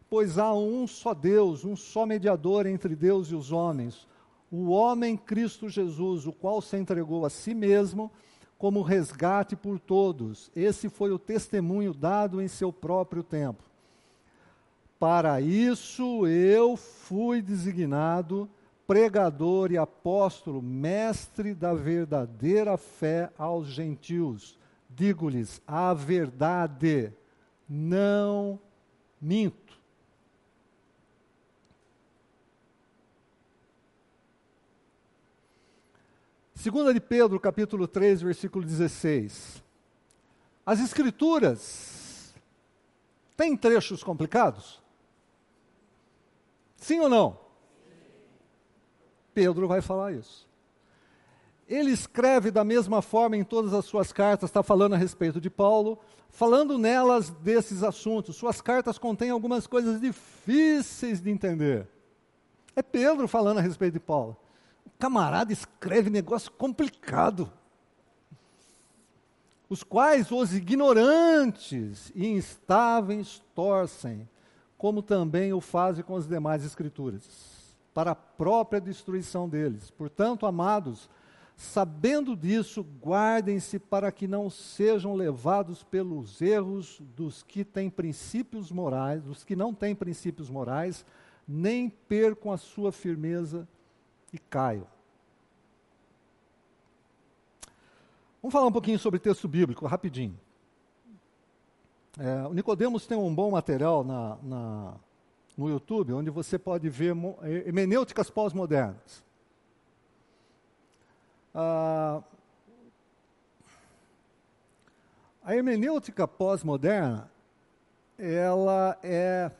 [0.08, 4.08] Pois há um só Deus, um só mediador entre Deus e os homens,
[4.50, 8.10] o homem Cristo Jesus, o qual se entregou a si mesmo
[8.56, 10.50] como resgate por todos.
[10.54, 13.69] Esse foi o testemunho dado em seu próprio tempo.
[15.00, 18.46] Para isso eu fui designado
[18.86, 24.58] pregador e apóstolo, mestre da verdadeira fé aos gentios.
[24.90, 27.14] Digo-lhes a verdade,
[27.66, 28.60] não
[29.18, 29.80] minto.
[36.54, 39.64] Segunda de Pedro, capítulo 3, versículo 16.
[40.66, 42.34] As escrituras
[43.34, 44.78] têm trechos complicados?
[46.80, 47.38] Sim ou não?
[49.32, 50.48] Pedro vai falar isso.
[51.68, 55.48] Ele escreve da mesma forma em todas as suas cartas, está falando a respeito de
[55.48, 58.34] Paulo, falando nelas desses assuntos.
[58.34, 61.86] Suas cartas contêm algumas coisas difíceis de entender.
[62.74, 64.36] É Pedro falando a respeito de Paulo
[65.00, 67.50] camarada escreve negócio complicado,
[69.68, 74.28] os quais os ignorantes e instáveis torcem,
[74.80, 77.28] como também o fazem com as demais escrituras,
[77.92, 79.90] para a própria destruição deles.
[79.90, 81.06] Portanto, amados,
[81.54, 89.22] sabendo disso, guardem-se para que não sejam levados pelos erros dos que têm princípios morais,
[89.22, 91.04] dos que não têm princípios morais,
[91.46, 93.68] nem percam a sua firmeza
[94.32, 94.86] e caiam.
[98.40, 100.40] Vamos falar um pouquinho sobre texto bíblico, rapidinho.
[102.18, 104.94] É, o Nicodemos tem um bom material na, na,
[105.56, 107.14] no YouTube, onde você pode ver
[107.66, 109.22] hermenêuticas pós-modernas.
[111.54, 112.22] Ah,
[115.42, 117.30] a hermenêutica pós-moderna,
[118.18, 119.50] ela é,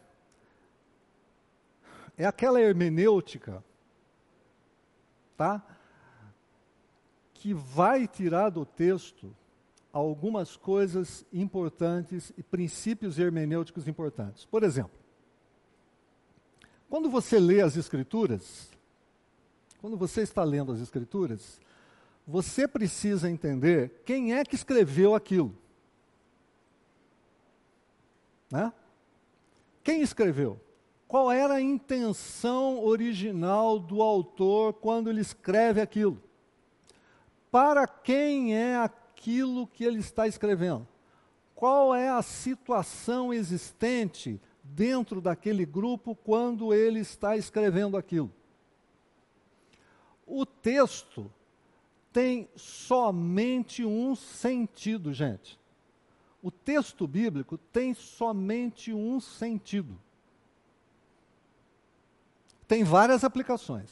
[2.19, 3.63] é aquela hermenêutica,
[5.37, 5.63] tá?
[7.33, 9.35] Que vai tirar do texto
[9.93, 14.45] algumas coisas importantes e princípios hermenêuticos importantes.
[14.45, 14.93] Por exemplo,
[16.89, 18.71] quando você lê as Escrituras,
[19.81, 21.61] quando você está lendo as Escrituras,
[22.27, 25.57] você precisa entender quem é que escreveu aquilo.
[28.51, 28.73] Né?
[29.83, 30.61] Quem escreveu?
[31.09, 36.23] Qual era a intenção original do autor quando ele escreve aquilo?
[37.51, 39.00] Para quem é aquilo
[39.67, 40.87] que ele está escrevendo?
[41.55, 48.33] Qual é a situação existente dentro daquele grupo quando ele está escrevendo aquilo?
[50.27, 51.31] O texto
[52.13, 55.59] tem somente um sentido, gente.
[56.43, 60.01] O texto bíblico tem somente um sentido.
[62.67, 63.91] Tem várias aplicações.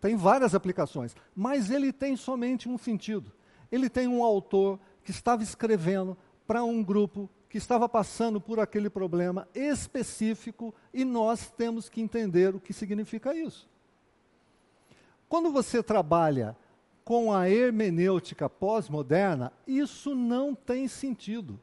[0.00, 3.32] Tem várias aplicações, mas ele tem somente um sentido.
[3.70, 8.90] Ele tem um autor que estava escrevendo para um grupo que estava passando por aquele
[8.90, 13.68] problema específico e nós temos que entender o que significa isso.
[15.28, 16.56] Quando você trabalha
[17.04, 21.58] com a hermenêutica pós-moderna, isso não tem sentido.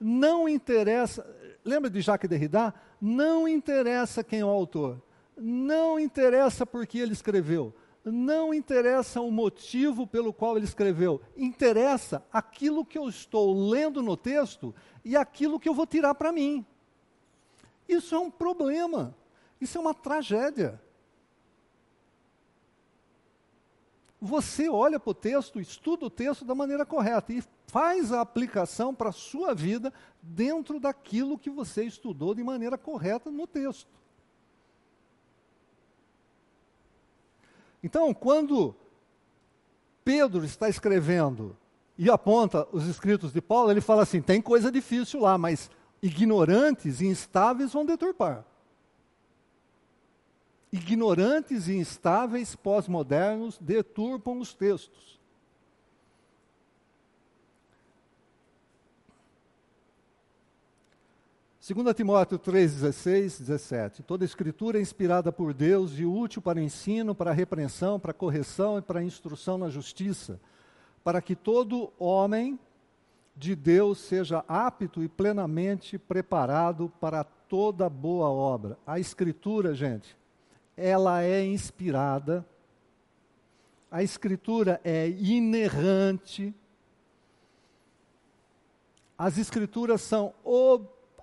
[0.00, 1.26] Não interessa,
[1.64, 2.74] lembra de Jacques Derrida?
[3.00, 5.00] Não interessa quem é o autor,
[5.36, 7.74] não interessa por que ele escreveu,
[8.04, 14.16] não interessa o motivo pelo qual ele escreveu, interessa aquilo que eu estou lendo no
[14.16, 14.74] texto
[15.04, 16.64] e aquilo que eu vou tirar para mim.
[17.88, 19.14] Isso é um problema,
[19.60, 20.80] isso é uma tragédia.
[24.20, 28.94] você olha para o texto, estuda o texto da maneira correta e faz a aplicação
[28.94, 33.88] para a sua vida dentro daquilo que você estudou de maneira correta no texto.
[37.86, 38.74] Então, quando
[40.04, 41.56] Pedro está escrevendo
[41.96, 45.70] e aponta os escritos de Paulo, ele fala assim: tem coisa difícil lá, mas
[46.02, 48.44] ignorantes e instáveis vão deturpar
[50.76, 55.15] ignorantes e instáveis pós-modernos deturpam os textos.
[61.66, 67.12] Segundo Timóteo 3, 16, 17, toda escritura é inspirada por Deus e útil para ensino,
[67.12, 70.40] para repreensão, para correção e para instrução na justiça,
[71.02, 72.56] para que todo homem
[73.34, 78.78] de Deus seja apto e plenamente preparado para toda boa obra.
[78.86, 80.16] A escritura, gente,
[80.76, 82.46] ela é inspirada,
[83.90, 86.54] a escritura é inerrante,
[89.18, 90.32] as escrituras são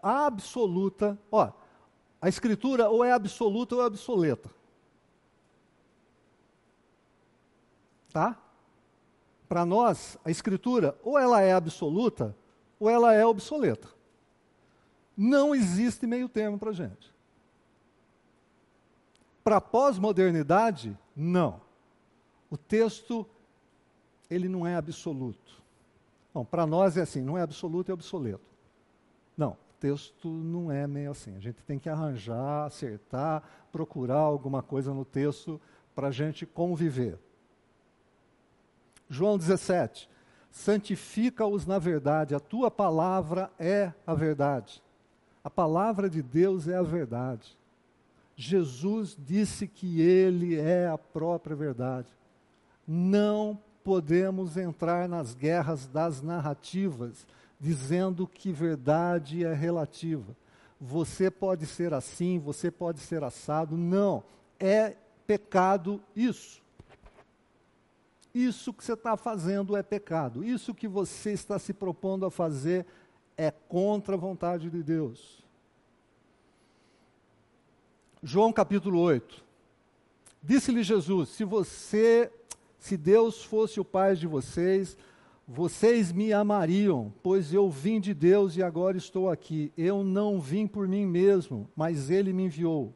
[0.03, 1.51] absoluta, ó,
[2.21, 4.49] a escritura ou é absoluta ou é obsoleta.
[8.11, 8.37] Tá?
[9.47, 12.35] Para nós, a escritura ou ela é absoluta
[12.79, 13.87] ou ela é obsoleta.
[15.15, 17.13] Não existe meio termo para gente.
[19.43, 21.61] Para a pós-modernidade, não.
[22.49, 23.27] O texto,
[24.29, 25.61] ele não é absoluto.
[26.33, 28.43] Bom, para nós é assim, não é absoluto, é obsoleto.
[29.37, 31.35] Não, texto não é meio assim.
[31.35, 35.59] A gente tem que arranjar, acertar, procurar alguma coisa no texto
[35.93, 37.19] para a gente conviver.
[39.09, 40.09] João 17.
[40.49, 44.81] Santifica-os na verdade, a tua palavra é a verdade.
[45.43, 47.57] A palavra de Deus é a verdade.
[48.37, 52.07] Jesus disse que Ele é a própria verdade.
[52.87, 57.27] Não podemos entrar nas guerras das narrativas
[57.59, 60.35] dizendo que verdade é relativa.
[60.79, 63.77] Você pode ser assim, você pode ser assado.
[63.77, 64.23] Não.
[64.59, 66.61] É pecado isso.
[68.33, 70.43] Isso que você está fazendo é pecado.
[70.43, 72.85] Isso que você está se propondo a fazer
[73.37, 75.43] é contra a vontade de Deus.
[78.21, 79.43] João capítulo 8.
[80.41, 82.31] Disse-lhe Jesus: Se você,
[82.79, 84.97] se Deus fosse o Pai de vocês,
[85.47, 89.71] vocês me amariam, pois eu vim de Deus e agora estou aqui.
[89.77, 92.93] Eu não vim por mim mesmo, mas Ele me enviou.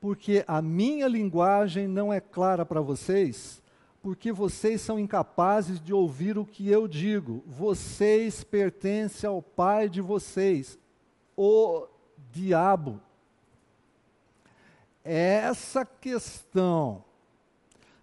[0.00, 3.62] Porque a minha linguagem não é clara para vocês,
[4.02, 7.42] porque vocês são incapazes de ouvir o que eu digo.
[7.46, 10.78] Vocês pertencem ao pai de vocês,
[11.36, 11.86] o
[12.30, 13.00] diabo
[15.10, 17.02] essa questão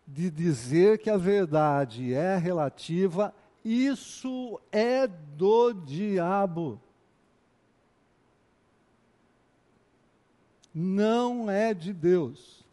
[0.08, 3.34] de dizer que a verdade é relativa,
[3.64, 6.80] isso é do diabo.
[10.74, 12.64] Não é de Deus.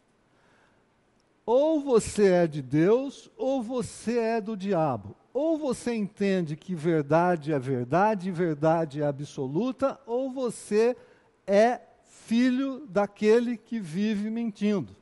[1.45, 5.15] Ou você é de Deus, ou você é do diabo.
[5.33, 10.95] Ou você entende que verdade é verdade, verdade é absoluta, ou você
[11.47, 14.95] é filho daquele que vive mentindo.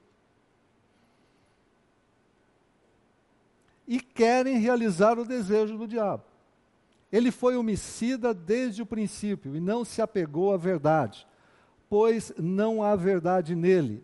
[3.91, 6.23] E querem realizar o desejo do diabo.
[7.11, 11.27] Ele foi homicida desde o princípio e não se apegou à verdade,
[11.89, 14.01] pois não há verdade nele.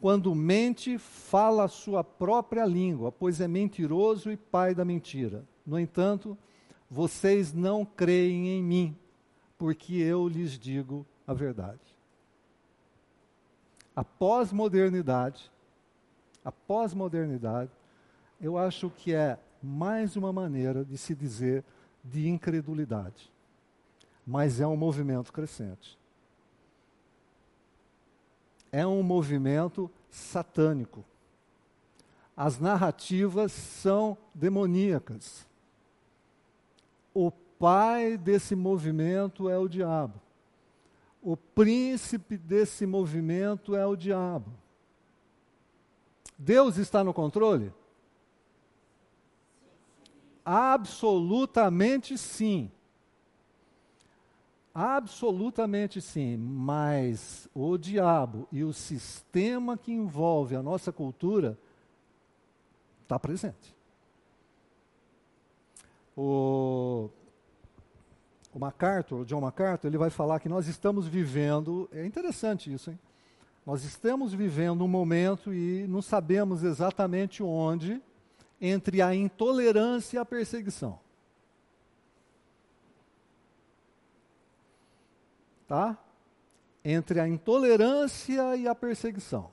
[0.00, 5.44] Quando mente, fala a sua própria língua, pois é mentiroso e pai da mentira.
[5.64, 6.36] No entanto,
[6.90, 8.98] vocês não creem em mim,
[9.56, 11.78] porque eu lhes digo a verdade.
[13.94, 15.48] A pós-modernidade,
[16.44, 17.70] a pós-modernidade,
[18.42, 21.64] eu acho que é mais uma maneira de se dizer
[22.02, 23.30] de incredulidade.
[24.26, 25.96] Mas é um movimento crescente.
[28.72, 31.04] É um movimento satânico.
[32.36, 35.46] As narrativas são demoníacas.
[37.14, 40.20] O pai desse movimento é o diabo.
[41.22, 44.50] O príncipe desse movimento é o diabo.
[46.36, 47.72] Deus está no controle?
[50.44, 52.70] Absolutamente sim.
[54.74, 61.58] Absolutamente sim, mas o diabo e o sistema que envolve a nossa cultura
[63.02, 63.74] está presente.
[66.16, 67.10] O,
[68.54, 72.90] o MacArthur, o John MacArthur, ele vai falar que nós estamos vivendo, é interessante isso,
[72.90, 72.98] hein?
[73.64, 78.02] Nós estamos vivendo um momento e não sabemos exatamente onde,
[78.64, 81.00] entre a intolerância e a perseguição.
[85.66, 85.98] Tá?
[86.84, 89.50] Entre a intolerância e a perseguição.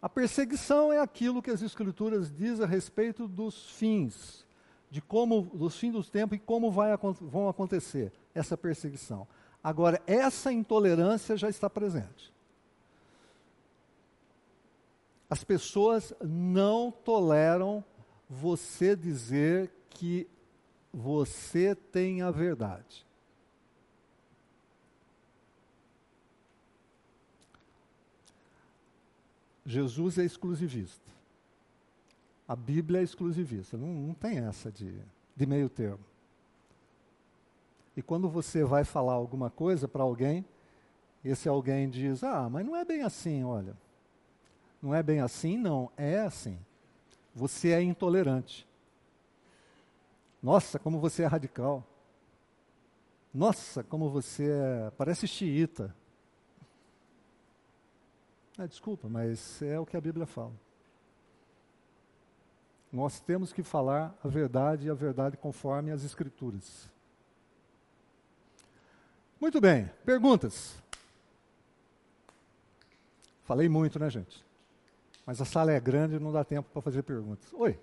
[0.00, 4.46] A perseguição é aquilo que as escrituras dizem a respeito dos fins,
[4.90, 9.28] de como dos fins dos tempos e como vai, vão acontecer essa perseguição.
[9.62, 12.32] Agora, essa intolerância já está presente.
[15.28, 17.84] As pessoas não toleram
[18.30, 20.28] você dizer que
[20.94, 23.04] você tem a verdade.
[29.66, 31.10] Jesus é exclusivista.
[32.46, 33.76] A Bíblia é exclusivista.
[33.76, 34.94] Não, não tem essa de,
[35.36, 36.04] de meio termo.
[37.96, 40.44] E quando você vai falar alguma coisa para alguém,
[41.24, 43.76] esse alguém diz: Ah, mas não é bem assim, olha.
[44.80, 45.90] Não é bem assim, não.
[45.96, 46.58] É assim.
[47.34, 48.66] Você é intolerante.
[50.42, 51.84] Nossa, como você é radical.
[53.32, 54.90] Nossa, como você é.
[54.90, 55.94] Parece xiita.
[58.58, 60.52] Ah, desculpa, mas é o que a Bíblia fala.
[62.92, 66.90] Nós temos que falar a verdade e a verdade conforme as Escrituras.
[69.40, 70.82] Muito bem, perguntas.
[73.44, 74.44] Falei muito, né, gente?
[75.26, 77.52] Mas a sala é grande e não dá tempo para fazer perguntas.
[77.54, 77.78] Oi.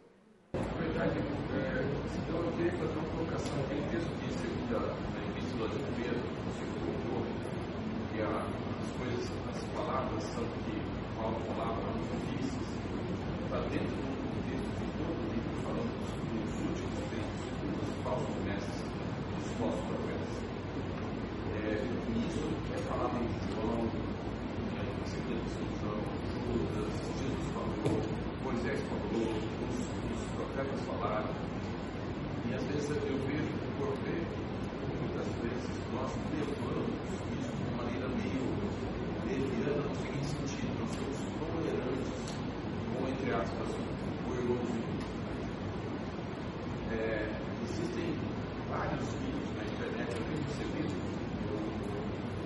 [0.54, 1.86] Na verdade, é,
[2.18, 3.54] então eu queria fazer uma colocação.
[3.66, 7.26] Aquele texto de segunda, da epístola de Pedro, você colocou,
[8.12, 10.82] que a coisas, as palavras são que
[11.16, 12.70] Paulo falava difíceis,
[13.46, 18.82] está dentro do contexto de todo o livro falando dos, últimos tempos, dos falsos mestres,
[19.38, 20.34] dos falsos profetas.
[21.62, 21.86] É,
[22.26, 26.02] isso é falado em João, é, em segunda de São João,
[26.34, 28.02] Judas, Jesus falou,
[28.44, 31.30] Moisés falou, os, os profetas falaram.
[32.50, 34.26] E às vezes eu vejo por ver,
[35.06, 36.98] muitas vezes nós levamos
[37.38, 38.48] isso de uma maneira meio
[39.28, 42.08] leviana no seguinte sentido, nós somos tolerantes
[42.96, 44.88] com, entre aspas, o irmãozinho.
[46.92, 47.28] É,
[47.68, 48.16] existem
[48.72, 50.96] vários vídeos na internet, eu tenho percebido,
[51.46, 51.60] o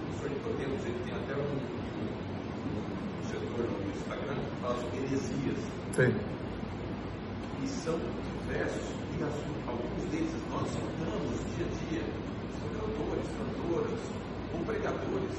[0.10, 1.54] professor Nicodemus, ele tem até um,
[1.94, 2.10] um,
[2.82, 5.62] um setor no Instagram que fala sobre heresias.
[5.94, 6.14] Sim.
[7.62, 8.00] E são
[8.42, 9.38] diversos, e as,
[9.70, 12.04] alguns deles nós escutamos dia a dia,
[12.58, 14.02] são cantores, cantoras,
[14.54, 15.32] ou pregadores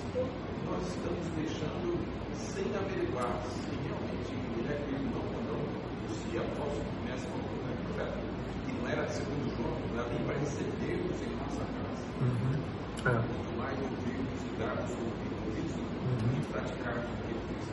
[0.72, 2.00] nós estamos deixando
[2.32, 7.28] sem averiguar se realmente ele é filho não ou não, ou se é falso promessa
[7.28, 8.16] ou não é profeta.
[8.68, 12.04] E não era segundo João, não era nem para recebermos em nossa casa.
[12.24, 12.56] Uhum.
[13.04, 13.20] É.
[13.20, 16.40] Quanto mais ouvirmos e darmos ouvidos uhum.
[16.40, 17.68] e praticarmos o que ele fez.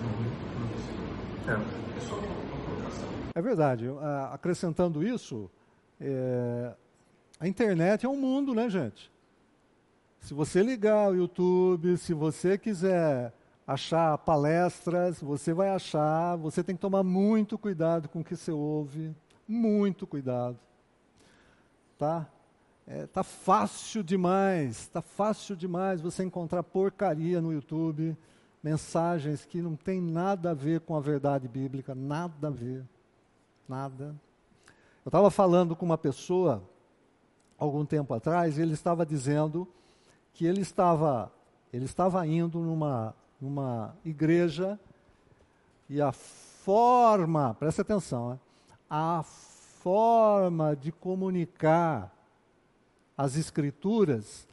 [3.35, 3.41] É.
[3.41, 3.85] verdade.
[4.31, 5.49] Acrescentando isso,
[5.99, 6.73] é,
[7.39, 9.11] a internet é um mundo, né, gente?
[10.19, 13.33] Se você ligar o YouTube, se você quiser
[13.65, 18.51] achar palestras, você vai achar, você tem que tomar muito cuidado com o que você
[18.51, 19.15] ouve,
[19.47, 20.57] muito cuidado.
[21.97, 22.27] Tá?
[22.87, 28.17] É, tá fácil demais, tá fácil demais você encontrar porcaria no YouTube,
[28.61, 32.85] mensagens que não tem nada a ver com a verdade bíblica, nada a ver,
[33.67, 34.15] nada.
[35.05, 36.63] Eu estava falando com uma pessoa
[37.57, 39.67] algum tempo atrás e ele estava dizendo
[40.33, 41.31] que ele estava
[41.71, 44.79] ele estava indo numa numa igreja
[45.89, 48.39] e a forma, presta atenção, né?
[48.89, 52.13] a forma de comunicar
[53.17, 54.47] as escrituras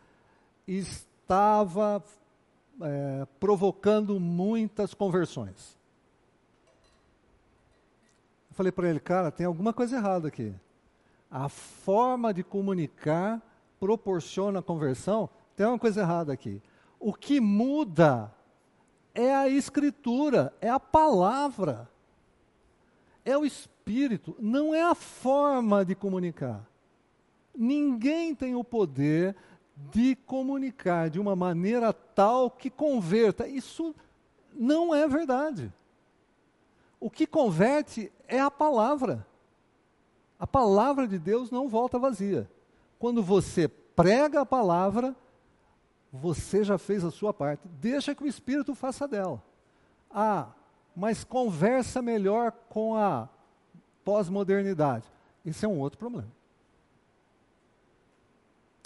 [0.67, 2.03] estava
[2.81, 5.77] é, provocando muitas conversões.
[8.51, 10.55] Eu falei para ele, cara, tem alguma coisa errada aqui.
[11.31, 13.43] A forma de comunicar
[13.79, 16.63] proporciona conversão, tem uma coisa errada aqui.
[16.99, 18.33] O que muda
[19.15, 21.89] é a escritura, é a palavra,
[23.25, 26.65] é o espírito, não é a forma de comunicar.
[27.55, 29.35] Ninguém tem o poder
[29.77, 33.47] de comunicar de uma maneira tal que converta.
[33.47, 33.95] Isso
[34.55, 35.73] não é verdade.
[36.99, 39.27] O que converte é a palavra.
[40.39, 42.51] A palavra de Deus não volta vazia.
[42.99, 45.15] Quando você prega a palavra,
[46.13, 47.69] você já fez a sua parte.
[47.69, 49.43] Deixa que o Espírito faça dela.
[50.11, 50.49] Ah,
[50.95, 53.29] mas conversa melhor com a
[54.05, 55.05] pós-modernidade.
[55.45, 56.36] Isso é um outro problema.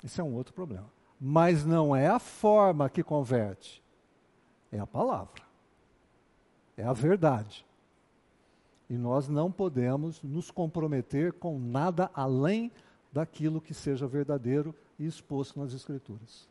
[0.03, 0.91] Isso é um outro problema.
[1.21, 3.83] Mas não é a forma que converte,
[4.73, 5.43] é a palavra,
[6.77, 7.67] é a verdade.
[8.89, 12.73] E nós não podemos nos comprometer com nada além
[13.13, 16.49] daquilo que seja verdadeiro e exposto nas Escrituras.